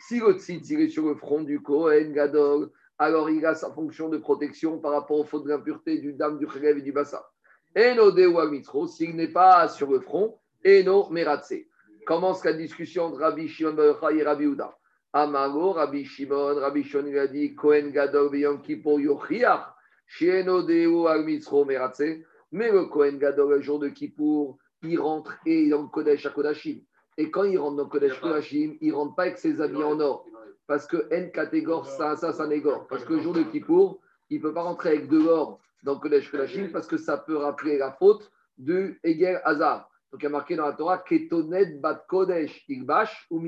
[0.09, 3.71] Si le tzitz, il est sur le front du Kohen Gadol, alors il a sa
[3.71, 7.31] fonction de protection par rapport aux fautes d'impureté du dame, du khrev et du bassa.
[7.75, 11.55] Et no al mitro, s'il n'est pas sur le front, et no meratse.
[12.07, 13.77] Commence la discussion entre Rabbi Shimon
[14.11, 14.75] et Rabbi Houda.
[15.13, 19.75] Amago, Rabbi Shimon, Rabbi Shimon lui a dit Kohen Gadol Yom Kippur Yochiach,
[20.07, 22.23] Shieno Deu al Meratse.
[22.53, 26.27] Mais le Kohen Gadol, le jour de Kippour, il rentre et il est le Kodesh
[26.27, 26.81] à Kodashim.
[27.17, 29.83] Et quand il rentre dans le Kodesh Kodashim, il ne rentre pas avec ses habits
[29.83, 30.27] en or.
[30.67, 32.87] Parce que N catégore ça, ça, ça négore.
[32.89, 34.01] Parce que le jour de Kippour,
[34.31, 37.19] il ne peut pas rentrer avec de l'or dans le Kodesh Kodashim parce que ça
[37.19, 39.90] peut rappeler la faute du Eger Hazar.
[40.13, 42.67] Donc il y a marqué dans la Torah Ketonet Bat Kodesh
[43.31, 43.41] ou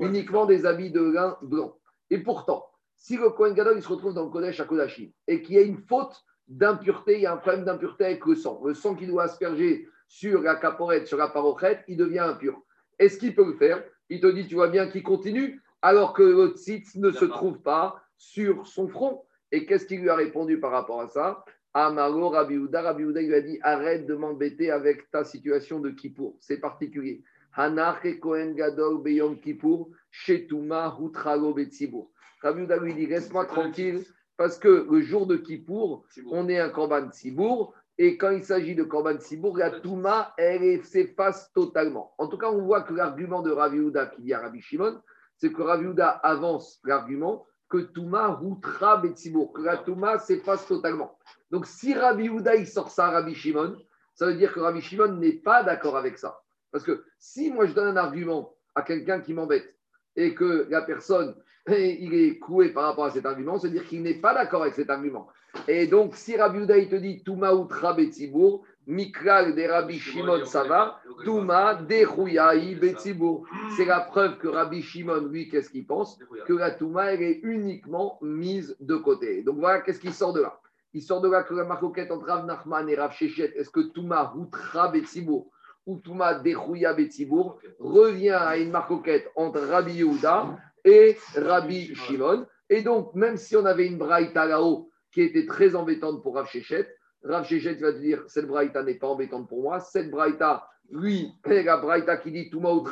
[0.00, 1.78] uniquement des habits de lin blanc.
[2.10, 5.42] Et pourtant, si le Kohen Gadol il se retrouve dans le Kodesh à Kodashim et
[5.42, 8.60] qu'il y a une faute d'impureté, il y a un problème d'impureté avec le sang,
[8.64, 12.60] le sang qui doit asperger sur la caporette, sur la parochette, il devient impur.
[12.98, 16.22] Est-ce qu'il peut le faire Il te dit, tu vois bien qu'il continue, alors que
[16.22, 19.24] le tzitz ne se trouve pas sur son front.
[19.50, 21.44] Et qu'est-ce qu'il lui a répondu par rapport à ça?
[21.74, 26.36] Amaro Rabbi Rabbi lui a dit arrête de m'embêter avec ta situation de Kippour.
[26.40, 27.22] C'est particulier.
[27.56, 32.08] Hanach et Kohen Gadol Beyom Kippour, Shetuma Hutrago Betzibur.
[32.42, 34.04] Rabbi lui dit laisse-moi tranquille
[34.36, 38.74] parce que le jour de Kippour, on est un Korban Tzibour Et quand il s'agit
[38.74, 42.12] de Korban Sibour, la Touma, elle s'efface totalement.
[42.18, 45.00] En tout cas, on voit que l'argument de Ravi Houda qui dit à Rabbi Shimon,
[45.36, 51.18] c'est que Ravi Houda avance l'argument que Touma routra Betsibour, que la Touma s'efface totalement.
[51.50, 53.76] Donc, si Rabbi Houda il sort ça à Rabbi Shimon,
[54.14, 56.40] ça veut dire que Rabbi Shimon n'est pas d'accord avec ça.
[56.70, 59.76] Parce que si moi je donne un argument à quelqu'un qui m'embête
[60.16, 61.34] et que la personne
[61.68, 64.74] il est coué par rapport à cet argument, c'est dire qu'il n'est pas d'accord avec
[64.74, 65.28] cet argument.
[65.68, 70.44] Et donc, si Rabbi Houda il te dit Touma outra Betsibour, Mikral de Rabbi Shimon
[70.44, 73.46] ça va, Touma de Betsibour.
[73.76, 77.40] C'est la preuve que Rabbi Shimon, lui, qu'est-ce qu'il pense Que la Touma, elle est
[77.42, 79.42] uniquement mise de côté.
[79.42, 80.60] Donc voilà, qu'est-ce qui sort de là?
[80.92, 83.80] Il sort de là que la marcoquette entre Rav Nachman et Rav Shechet, est-ce que
[83.80, 85.50] Touma outra Betsibour
[85.86, 92.46] ou Touma de Betsibour revient à une marcoquette entre Rabbi Yehuda et Rabbi Shimon.
[92.70, 96.48] Et donc, même si on avait une braïta là-haut qui était très embêtante pour Rav
[96.48, 96.88] Shechet,
[97.24, 99.80] Rav Shechet va te dire cette braïta n'est pas embêtante pour moi.
[99.80, 102.86] Cette braïta, lui, la braïta qui dit Touma ou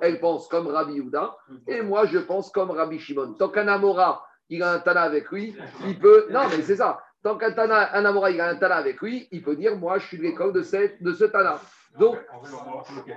[0.00, 1.36] elle pense comme Rabbi Yehuda.
[1.68, 3.34] Et moi, je pense comme Rabbi Shimon.
[3.34, 5.54] Tant qu'un Amora, il a un Tana avec lui,
[5.86, 6.26] il peut.
[6.30, 7.02] Non, mais c'est ça.
[7.22, 9.98] Tant qu'un Tana, un Amora, il a un Tana avec lui, il peut dire Moi,
[9.98, 11.60] je suis de l'école de, de ce Tana.
[11.98, 12.18] Donc,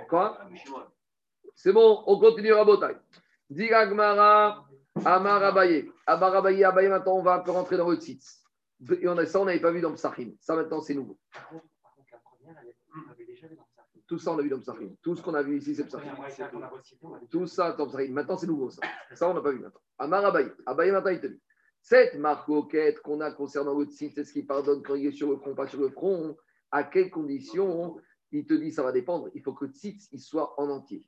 [0.08, 0.38] quoi
[1.54, 2.96] C'est bon, on continue à Botaï.
[3.50, 4.64] Diragmara,
[5.04, 5.90] Amar Abaye.
[6.06, 8.22] Amar Abaye, Abaye, maintenant on va un peu rentrer dans le site.
[9.00, 10.32] Et on a, ça, on n'avait pas vu dans Psachim.
[10.40, 11.18] Ça, maintenant, c'est nouveau.
[14.06, 14.94] Tout ça, on a vu dans Psachim.
[15.02, 16.14] Tout ce qu'on a vu ici, c'est Psachim.
[17.30, 18.12] Tout ça, dans Psachim.
[18.12, 18.82] Maintenant, c'est nouveau, ça.
[19.14, 19.80] Ça, on n'a pas vu maintenant.
[19.98, 20.52] Amar Abaye.
[20.66, 21.42] Abaye, maintenant, il te dit.
[21.80, 25.12] Cette marque quête qu'on a concernant le site, c'est ce qui pardonne quand il est
[25.12, 26.36] sur le front, pas sur le front.
[26.70, 27.96] À quelles conditions?
[28.30, 29.30] Il te dit, ça va dépendre.
[29.34, 31.04] Il faut que le site, il soit en entier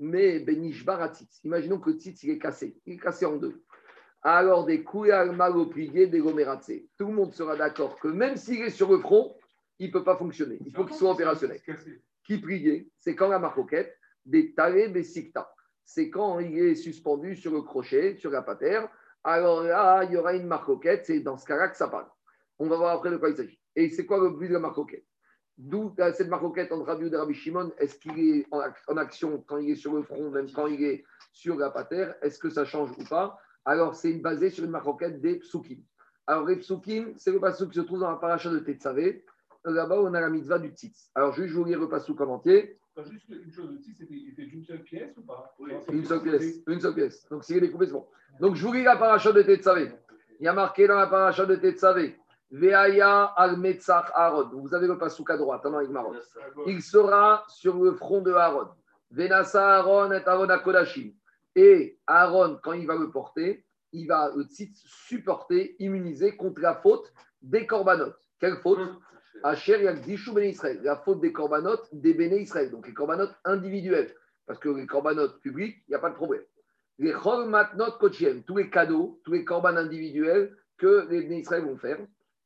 [0.00, 1.40] mais Benish Baratzitz.
[1.44, 2.76] Imaginons que le tzitz, il est cassé.
[2.86, 3.62] Il est cassé en deux.
[4.22, 6.72] Alors, des Kouyal Maloplié, des Gomeratse.
[6.98, 9.34] Tout le monde sera d'accord que même s'il est sur le front,
[9.78, 10.58] il ne peut pas fonctionner.
[10.66, 11.60] Il faut qu'il soit opérationnel.
[12.24, 13.96] Qui priait C'est quand la marcoquette,
[14.26, 15.50] des Talé Besikta.
[15.84, 18.88] C'est quand il est suspendu sur le crochet, sur la patère.
[19.24, 21.06] Alors là, il y aura une marcoquette.
[21.06, 22.06] C'est dans ce cas-là que ça parle.
[22.58, 23.58] On va voir après de quoi il s'agit.
[23.74, 25.04] Et c'est quoi le but de la marcoquette
[25.56, 29.70] D'où cette marcoquette entre Rabbi et Rabbi Shimon Est-ce qu'il est en action quand il
[29.70, 32.14] est sur le front, même quand il est sur la patère?
[32.22, 33.38] Est-ce que ça change ou pas?
[33.70, 35.78] Alors, c'est basé sur une marcoquette des psukim.
[36.26, 39.24] Alors, les psukim, c'est le pasouk qui se trouve dans la paracha de Tetzavé.
[39.64, 41.08] Là-bas, on a la mitzvah du tzitz.
[41.14, 42.80] Alors, juste, je vous lire le pasouk en entier.
[43.08, 45.54] Juste une chose, le tzitz, c'était d'une seule pièce ou pas?
[45.92, 46.56] Une seule pièce.
[46.66, 47.28] Une seule pièce.
[47.28, 48.08] Donc, s'il est découpé, c'est bon.
[48.40, 49.92] Donc, je vous lis la paracha de Tetzavé.
[50.40, 52.18] Il y a marqué dans la paracha de Tetzavé
[52.50, 53.56] Veaya al
[54.14, 54.50] Aaron.
[54.52, 55.80] Vous avez le pasouk à droite, hein,
[56.66, 58.66] Il sera sur le front de Aaron.
[59.12, 61.12] Venasa Aaron et Aaron Kodashim.
[61.56, 67.12] Et Aaron, quand il va le porter, il va le supporter, immuniser contre la faute
[67.42, 68.20] des corbanotes.
[68.38, 68.80] Quelle faute
[69.42, 70.80] Asher Ben Israël.
[70.82, 72.70] La faute des corbanotes des Béné Israël.
[72.70, 74.14] Donc les corbanotes individuels.
[74.46, 76.42] Parce que les corbanotes publics, il n'y a pas de problème.
[76.98, 77.92] Les Chol Matnot
[78.46, 81.98] tous les cadeaux, tous les corbanes individuels que les Béné Israël vont faire.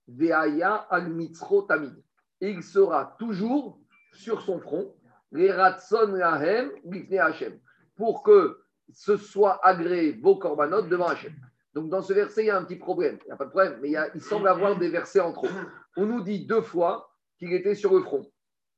[0.07, 1.94] Veaya al mitzro tamid.
[2.40, 3.80] Il sera toujours
[4.12, 4.94] sur son front,
[5.32, 6.70] les ratson lahem
[7.18, 7.59] Hashem,
[7.96, 11.32] pour que ce soit agréé vos corbanotes devant Hashem.
[11.74, 13.18] Donc dans ce verset, il y a un petit problème.
[13.22, 15.49] Il n'y a pas de problème, mais il, semble avoir des versets en trop.
[15.97, 18.30] On nous dit deux fois qu'il était sur le front.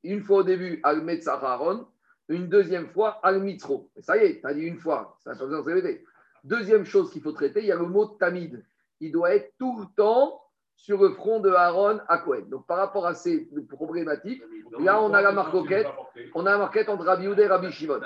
[0.03, 1.87] Une fois au début, al Aaron,
[2.29, 3.91] une deuxième fois, al mitzro.
[3.99, 6.03] Ça y est, tu as dit une fois, ça n'a pas besoin de répéter.
[6.43, 8.63] Deuxième chose qu'il faut traiter, il y a le mot tamid.
[8.99, 10.41] Il doit être tout le temps
[10.75, 12.45] sur le front de Aaron à Cohen.
[12.49, 14.41] Donc par rapport à ces problématiques,
[14.79, 15.87] là on a la marquette,
[16.35, 17.99] on a la marquette entre Rabbi Ouda et Rabbi Shimon.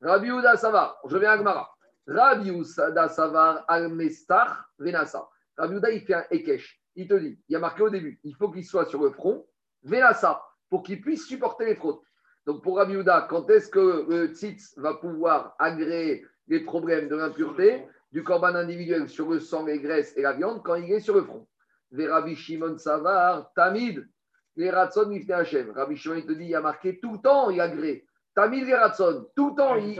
[0.00, 1.74] Rabbi Ouda, ça va, je viens à Gmara.
[2.06, 5.28] Rabbi Ouda, ça va, al-Mestach, Venasa.
[5.56, 6.80] Rabbi Ouda, il fait un Ekech.
[6.94, 9.10] Il te dit, il y a marqué au début, il faut qu'il soit sur le
[9.10, 9.46] front,
[9.82, 12.00] Venasa, pour qu'il puisse supporter les fraudes.
[12.46, 17.16] Donc pour Rabbi Ouda, quand est-ce que le tzitz va pouvoir agréer les problèmes de
[17.16, 21.00] l'impureté du corban individuel sur le sang, les graisses et la viande quand il est
[21.00, 21.46] sur le front?
[21.92, 24.08] Rabbi Shimon Savar, Tamid,
[24.56, 25.10] les Ratson.
[25.74, 27.68] Rabbi Shimon, il te dit, il a marqué tout le temps, il a
[28.38, 28.48] gré.
[28.48, 29.96] Tamid les Ratson, tout le temps, ah, il,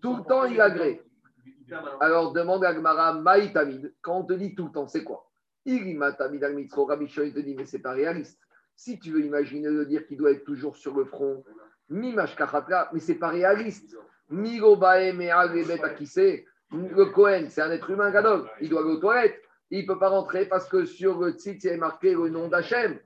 [0.00, 1.02] tout le temps, il a gré.
[2.00, 5.28] Alors demande à Gmara, Maï Tamid, quand on te dit tout le temps, c'est quoi?
[5.64, 8.40] Irima Tamid al Mitro, Rabbi te dit, mais c'est pas réaliste.
[8.76, 11.42] Si tu veux imaginer de dire qu'il doit être toujours sur le front,
[11.88, 13.96] Mimash Kachatra, mais c'est pas réaliste.
[14.28, 15.12] Migo Bae
[15.96, 18.48] qui sait le Cohen, c'est un être humain gadol.
[18.60, 19.40] Il doit aller aux toilettes.
[19.70, 22.48] Il ne peut pas rentrer parce que sur le site, il est marqué le nom
[22.48, 22.98] d'Hachem.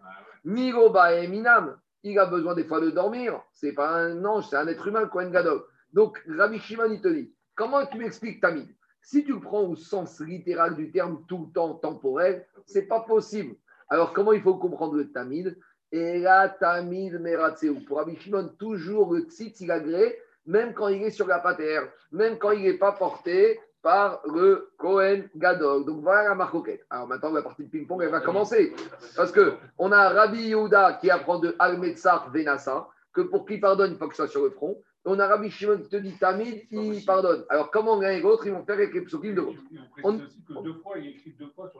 [0.44, 1.76] Miroba et Minam.
[2.02, 3.40] Il a besoin des fois de dormir.
[3.52, 5.62] C'est pas un ange, c'est un être humain, Cohen Gadol.
[5.92, 8.68] Donc, Rabbi Shimon, il te dit comment tu m'expliques Tamid
[9.02, 13.00] Si tu le prends au sens littéral du terme tout le temps temporel, c'est pas
[13.00, 13.54] possible.
[13.88, 15.58] Alors, comment il faut comprendre le tamid
[15.92, 17.74] Et la tamid meratseu.
[17.86, 21.90] Pour Rabbi Shimon, toujours le tzitz, il agrée, même quand il est sur la patère,
[22.12, 25.84] même quand il n'est pas porté par le Kohen Gadol.
[25.84, 26.84] Donc voilà la marcoquette.
[26.90, 28.74] Alors maintenant, la partie de ping-pong, elle va commencer.
[29.16, 33.98] Parce qu'on a Rabbi Yehuda qui apprend de Al-Metzar Venassa, que pour qu'il pardonne, il
[33.98, 34.80] faut que ce soit sur le front.
[35.06, 37.44] On a Rabbi Shimon qui te dit Tamid, il pardonne.
[37.48, 39.60] Alors comment l'un et l'autre, ils vont faire avec les psokim de l'autre
[40.04, 40.20] on,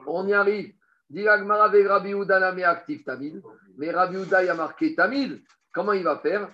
[0.07, 0.73] on y arrive.
[1.09, 3.41] Dit Rabbi Yehuda actif Tamid.
[3.77, 5.41] Mais Rabbi Yehuda, il a marqué Tamid.
[5.71, 6.49] Comment il va faire?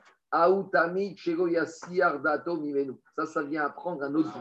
[0.72, 1.18] Tamid,
[3.16, 4.34] Ça, ça vient apprendre un autre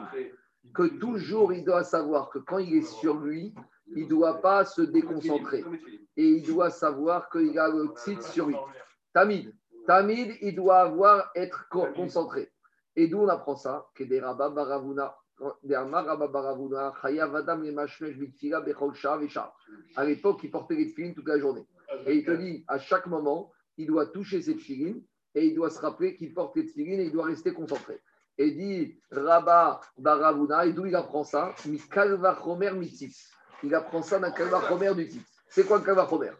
[0.75, 3.55] que toujours il doit savoir que quand il est sur lui,
[3.95, 5.65] il ne doit pas se déconcentrer.
[6.17, 8.57] Et il doit savoir qu'il a le titre sur lui.
[9.13, 9.55] Tamid.
[9.87, 12.51] Tamid, il doit avoir, être concentré.
[12.97, 13.87] Et d'où on apprend ça?
[13.95, 15.15] Que des rabbins baravuna.
[19.97, 21.67] À l'époque, il portait les filines toute la journée.
[22.07, 25.03] Et il te dit, à chaque moment, il doit toucher ses filines
[25.35, 28.01] et il doit se rappeler qu'il porte les filines et il doit rester concentré.
[28.39, 31.55] Et dit Rabba Baravuna, et d'où il apprend ça?
[31.67, 33.31] Mikalvachomer mitzitz.
[33.63, 35.25] Il apprend ça d'un kalvachomer du tzitz.
[35.49, 36.33] C'est quoi le kalvachomer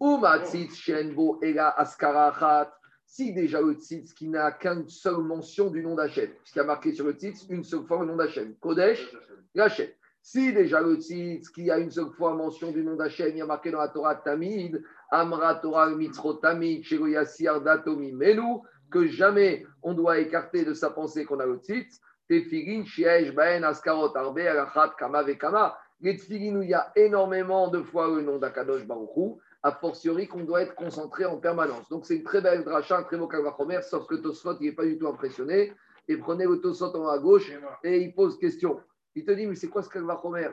[0.00, 2.72] Uma tzitz shenbo ela askarachat.
[3.06, 6.64] Si déjà le tzitz qui n'a qu'une seule mention du nom d'Hachem, puisqu'il y a
[6.64, 9.14] marqué sur le tzitz une seule fois le nom d'Hachem, Kodesh,
[9.56, 9.88] Hachem.
[10.20, 13.42] Si déjà le tzitz qui a une seule fois mention du nom d'Hachem, il y
[13.42, 19.66] a marqué dans la Torah Tamid, Amra Torah Mitzro Tamid, Shegoyasir Datomi Melu, que jamais
[19.82, 21.96] on doit écarter de sa pensée qu'on a le titre.
[22.28, 25.76] Tefilin, Shiesh, Baen, Askarot, Arbe, Alachat, Kama, Vekama.
[26.00, 30.28] Les tefilin où il y a énormément de fois le nom d'Akadosh Baruchou, a fortiori
[30.28, 31.88] qu'on doit être concentré en permanence.
[31.88, 34.72] Donc c'est une très belle dracha, un très beau kalvachomer, sauf que Tosfot, il n'est
[34.72, 35.72] pas du tout impressionné.
[36.06, 37.50] Et prenez le Tosfot en haut à gauche
[37.82, 38.80] et il pose question.
[39.14, 40.50] Il te dit, mais c'est quoi ce kalvachomer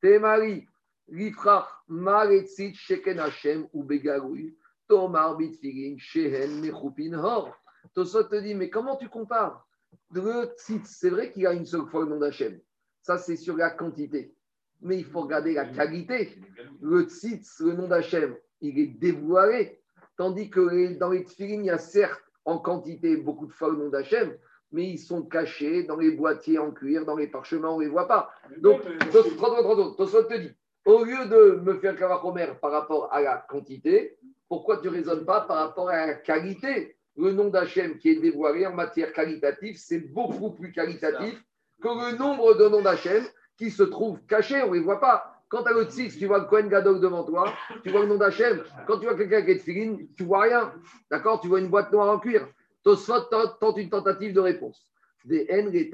[0.00, 0.68] Temari,
[1.08, 4.56] Lifrach, Maretzit, Sheken Hashem, ou Begaroui,
[4.86, 7.52] Tomar, Bitfilin, Shehen, Mechupin, Hor.
[7.94, 9.66] Tosot te dit, mais comment tu compares
[10.12, 12.58] Le tzitz, c'est vrai qu'il y a une seule fois le nom d'Hachem.
[13.02, 14.34] Ça, c'est sur la quantité.
[14.80, 16.38] Mais il faut regarder la qualité.
[16.80, 19.80] Le tzitz, le nom d'Hachem, il est dévoilé.
[20.16, 23.76] Tandis que dans les tfilines, il y a certes en quantité beaucoup de fois le
[23.76, 24.36] nom d'Hachem,
[24.72, 27.90] mais ils sont cachés dans les boîtiers en cuir, dans les parchemins, on ne les
[27.90, 28.30] voit pas.
[28.58, 30.52] Donc, Tosot te dit,
[30.84, 34.18] au lieu de me faire Kavachomer par rapport à la quantité,
[34.48, 36.96] pourquoi tu ne raisonnes pas par rapport à la qualité?
[37.16, 41.42] Le nom d'Hachem qui est dévoilé en matière qualitative, c'est beaucoup plus qualitatif
[41.82, 43.24] que le nombre de noms d'Hachem
[43.56, 45.28] qui se trouvent cachés, on ne les voit pas.
[45.48, 47.52] Quand tu as le tzitz, tu vois le Kohen Gadol devant toi,
[47.84, 48.62] tu vois le nom d'Hachem.
[48.86, 50.72] Quand tu vois quelqu'un qui est de filine, tu vois rien.
[51.10, 51.40] D'accord?
[51.40, 52.48] Tu vois une boîte noire en cuir.
[52.82, 53.20] Tosfot
[53.60, 54.90] tente une tentative de réponse.
[55.24, 55.90] Des des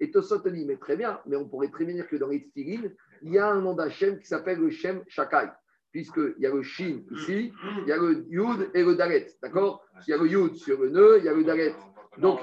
[0.00, 2.28] Et Tosfot te dit, mais très bien, mais on pourrait très bien dire que dans
[2.28, 2.92] les il
[3.32, 5.48] y a un nom d'Hachem qui s'appelle le Shem Shakai
[5.94, 9.28] puisqu'il y a le shin ici, il y a le yud et le dalet.
[9.40, 11.72] D'accord Il y a le yud sur le nœud, il y a le dalet.
[12.18, 12.40] Donc,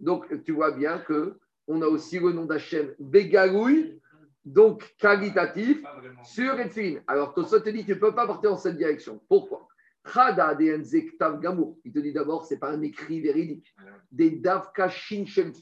[0.00, 1.38] donc, tu vois bien que
[1.68, 4.00] on a aussi le nom d'Hachem Begaroui,
[4.44, 5.78] donc qualitatif,
[6.24, 6.96] sur Edfin.
[7.06, 9.20] Alors, Tosot te dit tu ne peux pas partir dans cette direction.
[9.28, 9.68] Pourquoi?
[10.06, 13.72] Il te dit d'abord, ce n'est pas un écrit véridique.
[14.10, 15.52] Des davka shin shem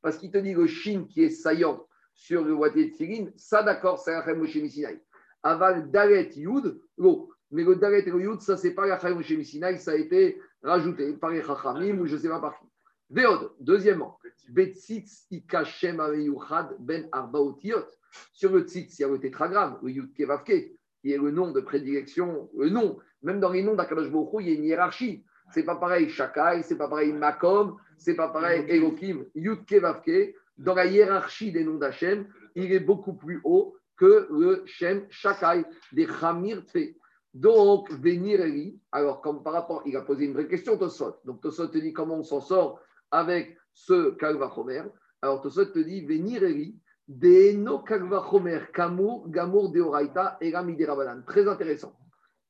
[0.00, 1.87] Parce qu'il te dit le shin qui est saillant
[2.18, 5.00] sur le boîtier de Tfilin, ça d'accord, c'est Rachem Moshe Missinaï.
[5.44, 7.30] Aval Dalet Yud, l'eau.
[7.52, 10.40] Mais le Dalet et le Yud, ça c'est pas Rachem Moshe Missinaï, ça a été
[10.60, 12.66] rajouté par les Chachamim ou je ne sais pas par qui.
[13.10, 17.86] Véod, deuxièmement, Betzitz Ikashem Aveyuchad Ben Arbaotiot.
[18.32, 21.52] Sur le tzitz, il y a le tétragramme, le Yud Kevavke, qui est le nom
[21.52, 22.98] de prédilection, le nom.
[23.22, 25.24] Même dans les noms d'Akadosh Baruch il y a une hiérarchie.
[25.54, 30.74] C'est pas pareil Shakai, c'est pas pareil Makom, c'est pas pareil Elohim, Yud Kevavke dans
[30.74, 36.06] la hiérarchie des noms d'Hachem, il est beaucoup plus haut que le Shem Shakai, des
[36.06, 36.94] Khamir Tfe.
[37.34, 41.16] Donc, Venireli, alors comme par rapport, il a posé une vraie question, Tosot.
[41.24, 42.80] Donc, Tosot te dit comment on s'en sort
[43.10, 44.82] avec ce Kalvachomer.
[45.22, 51.22] Alors, Tosot te dit Venireli, Deno Kalvachomer, Kamour, Gamour Deoraita, Eram Miderabalan.
[51.26, 51.96] Très intéressant.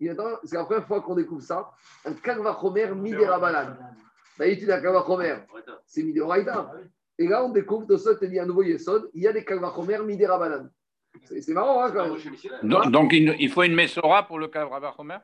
[0.00, 0.14] C'est
[0.52, 1.70] la première fois qu'on découvre ça.
[2.04, 3.76] Un Kalvachomer Miderabalan.
[4.38, 5.38] D'habitude, un Kalvachomer,
[5.86, 6.70] c'est Miderabalan.
[7.18, 9.98] Et là, on découvre, Tosot te dit un nouveau Yesod, il y a des Kalvachomer
[10.04, 10.68] Midera Banan.
[11.24, 12.18] C'est marrant, hein, quand même.
[12.62, 15.18] Donc, donc il faut une Messora pour le Kalvachomer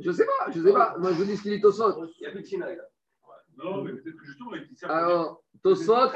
[0.00, 0.96] Je ne sais pas, je ne sais pas.
[0.98, 2.06] Moi, je vous dis ce qu'il dit Tosot.
[2.20, 2.68] Il y a plus de là.
[3.58, 4.88] Non, mais peut-être que justement, il dit ça.
[4.88, 6.10] Alors, Tosot,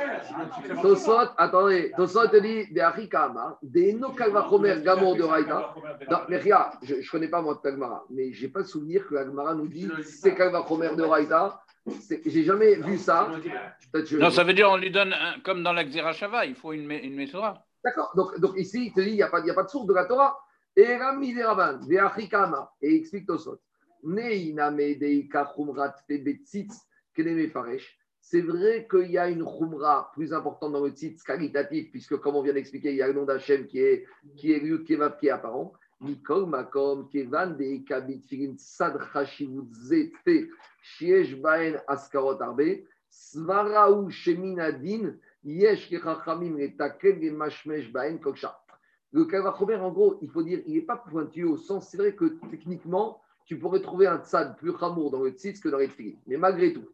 [0.81, 5.75] Tosot, attendez, Tosot te dit des Arikama, des no Kalvachomer Gamor de Raïta.
[6.11, 8.65] Non, mais regarde, je ne connais pas moi de Kalmara, mais je n'ai pas le
[8.65, 11.61] souvenir que Kalmara nous dit c'est Kalvachomer de Raïta
[12.27, 13.31] J'ai jamais vu ça.
[14.13, 15.15] Non, ça veut dire on lui donne,
[15.45, 17.27] comme dans la Shava, il faut une, une
[17.85, 18.13] D'accord.
[18.15, 19.95] Donc, donc, ici, il te dit, il n'y a, pas, a pas de source de
[19.95, 20.39] la Torah.
[20.77, 21.35] Et Rami
[22.83, 23.61] et explique Tosot.
[28.23, 32.37] C'est vrai qu'il y a une khumra plus importante dans le titre qualitatif, puisque comme
[32.37, 34.07] on vient d'expliquer, il y a le nom d'Hachem qui est,
[34.37, 35.73] qui est qui est, qui est apparent.
[36.03, 40.49] Mikol Makom, Kevan de Kabit Filin Sad Hashivut Zete,
[40.83, 48.57] Shiesh Baen Askarot Arbe, Svaraou Sheminadin, Yesh Kechachamim Letakel Mashmesh Baen Koksha.
[49.13, 52.15] Le Kavachomer, en gros, il faut dire, il n'est pas pointu au sens, c'est vrai
[52.15, 55.89] que techniquement, tu pourrais trouver un tzad plus chamour dans le tzitz que dans les
[55.89, 56.17] tfilin.
[56.29, 56.89] Mais malgré tout,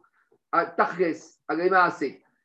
[0.51, 1.15] à Targes,
[1.47, 1.55] à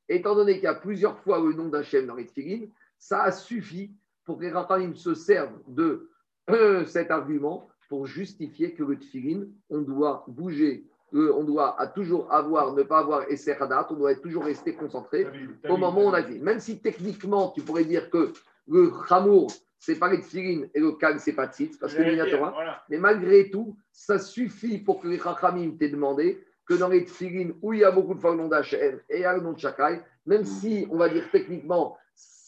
[0.08, 2.66] étant donné qu'il y a plusieurs fois le nom d'Hachem dans les tfilin,
[2.98, 3.90] ça a suffi
[4.24, 6.10] pour que les se servent de
[6.50, 12.32] euh, cet argument pour justifier que le tfilin, on doit bouger, euh, on doit toujours
[12.32, 15.26] avoir, ne pas avoir Esser on doit être toujours rester concentré
[15.68, 16.38] au moment où on a dit.
[16.38, 18.32] Même si techniquement, tu pourrais dire que
[18.68, 22.36] le chamour, c'est pas les tfilin et le kal, c'est pas tzitz, parce que c'est
[22.36, 22.82] voilà.
[22.88, 27.50] Mais malgré tout, ça suffit pour que les chachamim t'aient demandé que dans les tfilin
[27.60, 29.42] où il y a beaucoup de fois le nom d'Hachem et il y a le
[29.42, 31.98] nom de Shakai, même si, on va dire techniquement,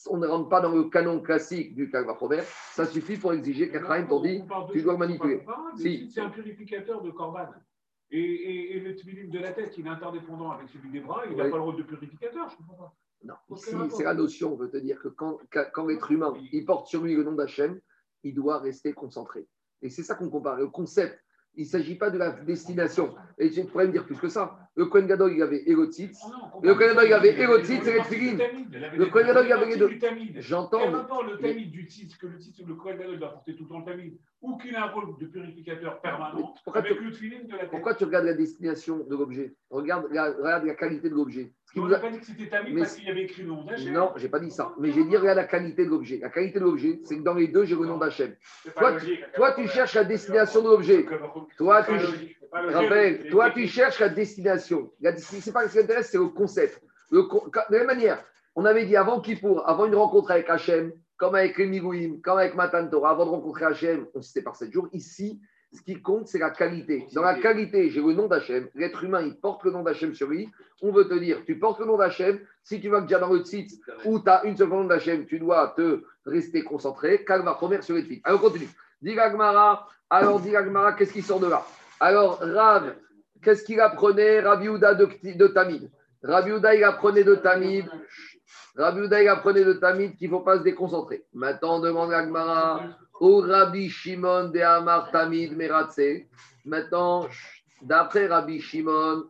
[0.09, 2.43] on ne rentre pas dans le canon classique du Kalvachomer,
[2.73, 4.43] ça suffit pour exiger qu'Achraïm t'ont dit
[4.73, 5.45] tu dois manipuler.
[5.77, 7.49] C'est un purificateur de Corban.
[8.11, 11.37] Et, et, le tfilin de la tête, il est interdépendant avec celui des bras, il
[11.37, 12.95] n'a pas le rôle de purificateur, je ne comprends pas.
[13.25, 15.39] Non, ici, c'est la notion, on veut te dire que quand,
[15.73, 17.81] quand l'être humain, il porte sur lui le nom d'Hachem,
[18.23, 19.49] il doit rester concentré.
[19.83, 20.57] Et c'est ça qu'on compare.
[20.57, 21.19] Le concept
[21.57, 23.15] il ne s'agit pas de la destination.
[23.39, 24.64] Et tu pourrais me dire plus que ça.
[24.77, 26.11] Le Kohen Gadol, il avait Érotit.
[26.63, 28.39] Le Kohen Gadol, il avait Érotit et Retfilin.
[28.97, 29.91] Le Kohen Gadol, il avait les deux.
[30.41, 30.81] J'entends.
[30.81, 33.65] Quel rapport le tamid du titre que le titre, le Kohen Gadol doit porter tout
[33.65, 37.45] le temps le tamid ou qu'il a un rôle de purificateur permanent avec le tefillin
[37.45, 39.55] de la tête Pourquoi tu regardes la destination de l'objet?
[39.71, 41.53] Regarde, regarde la qualité de l'objet.
[41.77, 43.93] On n'a pas dit que c'était tamid parce qu'il y avait écrit le nom d'Hachem.
[43.93, 44.75] Non, je n'ai pas dit ça.
[44.79, 46.19] Mais j'ai dit regarde la qualité de l'objet.
[46.19, 48.35] La qualité de l'objet, c'est que dans les deux, j'ai le nom d'Hachem.
[48.77, 48.97] Toi,
[49.35, 51.07] toi, tu cherches la destination de l'objet.
[51.57, 51.95] Toi, tu
[52.55, 54.93] Rappel, toi, tu cherches la destination.
[55.17, 56.81] C'est pas ce qui t'intéresse, c'est le concept.
[57.11, 58.25] de la même manière,
[58.55, 62.39] on avait dit avant Kippour, avant une rencontre avec Hachem, comme avec les Migouim, comme
[62.39, 64.89] avec Matan Torah, avant de rencontrer Hachem, on s'était par sept jours.
[64.93, 65.41] Ici,
[65.73, 67.09] ce qui compte, c'est la qualité.
[67.13, 68.69] Dans la qualité, j'ai le nom d'Hachem.
[68.77, 70.49] L'être humain, il porte le nom d'Hachem sur lui.
[70.83, 72.39] On veut te dire, tu portes le nom d'Hachem.
[72.63, 75.75] Si tu vas déjà dans le site où tu as une seconde d'Hachem, tu dois
[75.77, 77.25] te rester concentré.
[77.25, 78.69] Calma, première sur les Alors, on continue.
[79.03, 81.67] Digagmara, alors Digagmara, qu'est-ce qui sort de là?
[82.01, 82.95] Alors, Rav,
[83.43, 85.91] qu'est-ce qu'il apprenait Rabbi de, de Tamid?
[86.23, 87.87] Rabbi il apprenait de Tamid.
[88.77, 91.25] Il apprenait de Tamid qu'il ne faut pas se déconcentrer.
[91.33, 92.81] Maintenant, on demande à Gmara
[93.21, 96.25] au Rabbi Shimon de Amar Tamid Meratse.
[96.65, 97.29] Maintenant,
[97.83, 99.25] d'après Rabbi Shimon,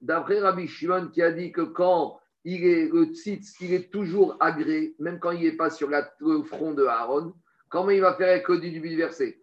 [0.00, 5.42] d'après Rabbi Shimon qui a dit que quand il est toujours agré, même quand il
[5.44, 7.32] n'est pas sur le front de Aaron,
[7.68, 9.38] comment il va faire avec le du verset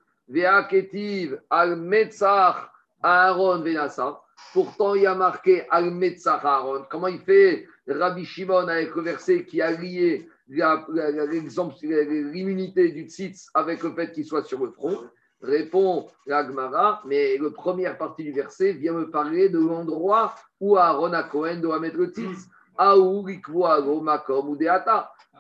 [0.70, 2.72] Ketiv al Metzach
[3.02, 4.22] Aaron Venasa.
[4.54, 6.86] Pourtant, il y a marqué al Metzach Aaron.
[6.90, 10.30] Comment il fait Rabbi Shimon avec le verset qui a lié
[12.32, 14.98] l'immunité du tzitz avec le fait qu'il soit sur le front?
[15.42, 21.14] Répond l'Agmara, mais la première partie du verset vient me parler de l'endroit où Aaron
[21.14, 22.50] a Cohen doit mettre le tzitz.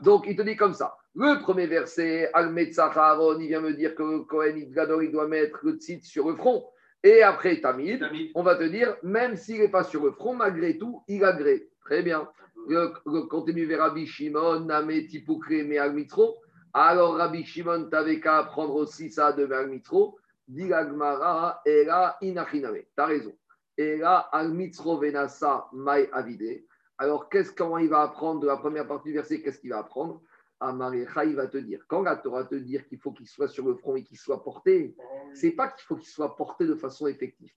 [0.01, 0.95] Donc, il te dit comme ça.
[1.15, 5.59] Le premier verset, al Aaron, il vient me dire que le Kohen il doit mettre
[5.63, 6.65] le tzit sur le front.
[7.03, 8.05] Et après Tamid,
[8.35, 11.69] on va te dire, même s'il n'est pas sur le front, malgré tout, il agrée.
[11.81, 12.29] Très bien.
[12.67, 16.37] Le, continue vers Rabbi Shimon, Name Tipukre, me Almitro.
[16.73, 20.19] Alors Rabbi Shimon, t'avais qu'à apprendre aussi ça de Almitro.
[20.47, 22.83] Dilagmara, Era Inachiname.
[22.95, 23.35] T'as raison.
[23.77, 26.65] Era Almitro Venasa Mai Avide.
[26.97, 29.41] Alors, qu'est-ce, comment il va apprendre de la première partie du verset?
[29.41, 30.21] Qu'est-ce qu'il va apprendre?
[30.59, 33.65] Amarecha, il va te dire, quand la Torah te dire qu'il faut qu'il soit sur
[33.65, 34.95] le front et qu'il soit porté,
[35.33, 37.53] c'est pas qu'il faut qu'il soit porté de façon effective.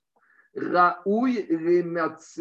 [0.55, 1.47] Raoui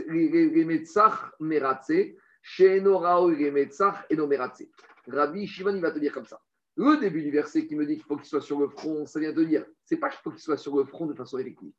[0.09, 4.69] remetzach meratze, sheno raoui remetzach eno meratze.
[5.07, 6.41] Rabbi Shimon, il va te dire comme ça.
[6.75, 9.19] Le début du verset qui me dit qu'il faut qu'il soit sur le front, ça
[9.19, 11.73] vient te dire, c'est pas qu'il faut qu'il soit sur le front de façon effective.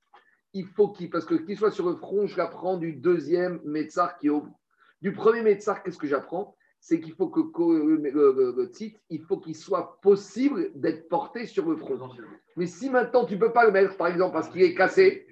[0.55, 4.19] Il faut qu'il, parce que qu'il soit sur le front, je l'apprends du deuxième metzach
[4.19, 4.57] qui est au bout.
[5.01, 6.57] Du premier metzach, qu'est-ce que j'apprends?
[6.83, 11.77] C'est qu'il faut que le, titre, il faut qu'il soit possible d'être porté sur le
[11.77, 11.97] front.
[12.57, 15.25] Mais si maintenant tu ne peux pas le mettre, par exemple, parce qu'il est cassé,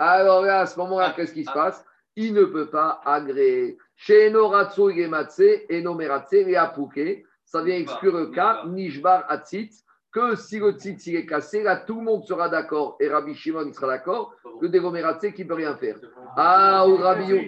[0.00, 1.84] alors là, à ce moment-là, qu'est-ce qui se passe?
[2.16, 3.78] Il ne peut pas agréer.
[3.94, 9.70] Chez Enoratsu Gematse, Enomeratse et Apuke, ça vient exclure le cas, Nishbar Atzit,
[10.10, 13.72] que si le tzitz est cassé, là tout le monde sera d'accord et Rabbi Shimon
[13.72, 16.00] sera d'accord que Degomeratse qui ne peut rien faire.
[16.36, 17.44] Ah, ou Rabbi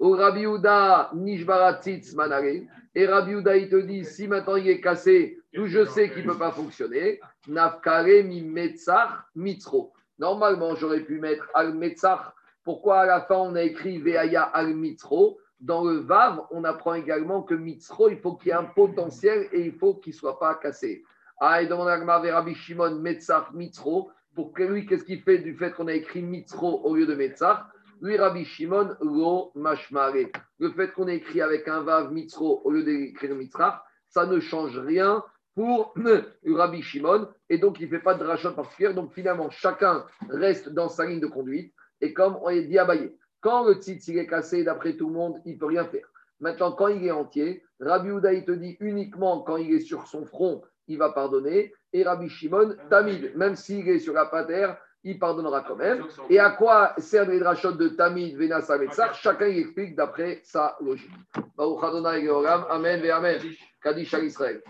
[0.00, 2.66] Uda, Nishbara tzitz manare.
[2.94, 6.26] Et Rabbi Uda, il te dit, si maintenant il est cassé, d'où je sais qu'il
[6.26, 9.92] ne peut pas fonctionner, Nafkare mi metzach mitzro.
[10.18, 12.32] Normalement, j'aurais pu mettre al metzach.
[12.62, 16.94] Pourquoi à la fin on a écrit Veaya al mitzro dans le Vav, on apprend
[16.94, 20.18] également que Mitzro, il faut qu'il y ait un potentiel et il faut qu'il ne
[20.18, 21.02] soit pas cassé.
[21.40, 24.10] Ah, et demande à Rabbi Shimon, Metzach, Mitzro.
[24.34, 27.66] Pour lui, qu'est-ce qu'il fait du fait qu'on a écrit Mitzro au lieu de Metzach?
[28.04, 30.28] Lui, Rabbi Shimon, Lo Mashmare.
[30.58, 33.80] Le fait qu'on ait écrit avec un Vav Mitzro au lieu d'écrire Mitzrach,
[34.10, 35.24] ça ne change rien
[35.54, 35.94] pour
[36.46, 37.26] Rabbi Shimon.
[37.48, 38.92] Et donc, il ne fait pas de rachat particulier.
[38.92, 41.72] Donc, finalement, chacun reste dans sa ligne de conduite.
[42.02, 42.86] Et comme on est dit à
[43.40, 46.06] quand le tzitz est cassé, d'après tout le monde, il ne peut rien faire.
[46.40, 50.06] Maintenant, quand il est entier, Rabbi Houda, il te dit uniquement quand il est sur
[50.08, 51.72] son front, il va pardonner.
[51.94, 56.04] Et Rabbi Shimon, Tamid, même s'il est sur la patère, il pardonnera quand même.
[56.30, 60.76] Et à quoi sert les drachot de Tamid, Venasa, Metzar Chacun y explique d'après sa
[60.80, 61.10] logique.
[61.58, 63.40] Amen, Amen.
[63.82, 64.62] Kadish Israël.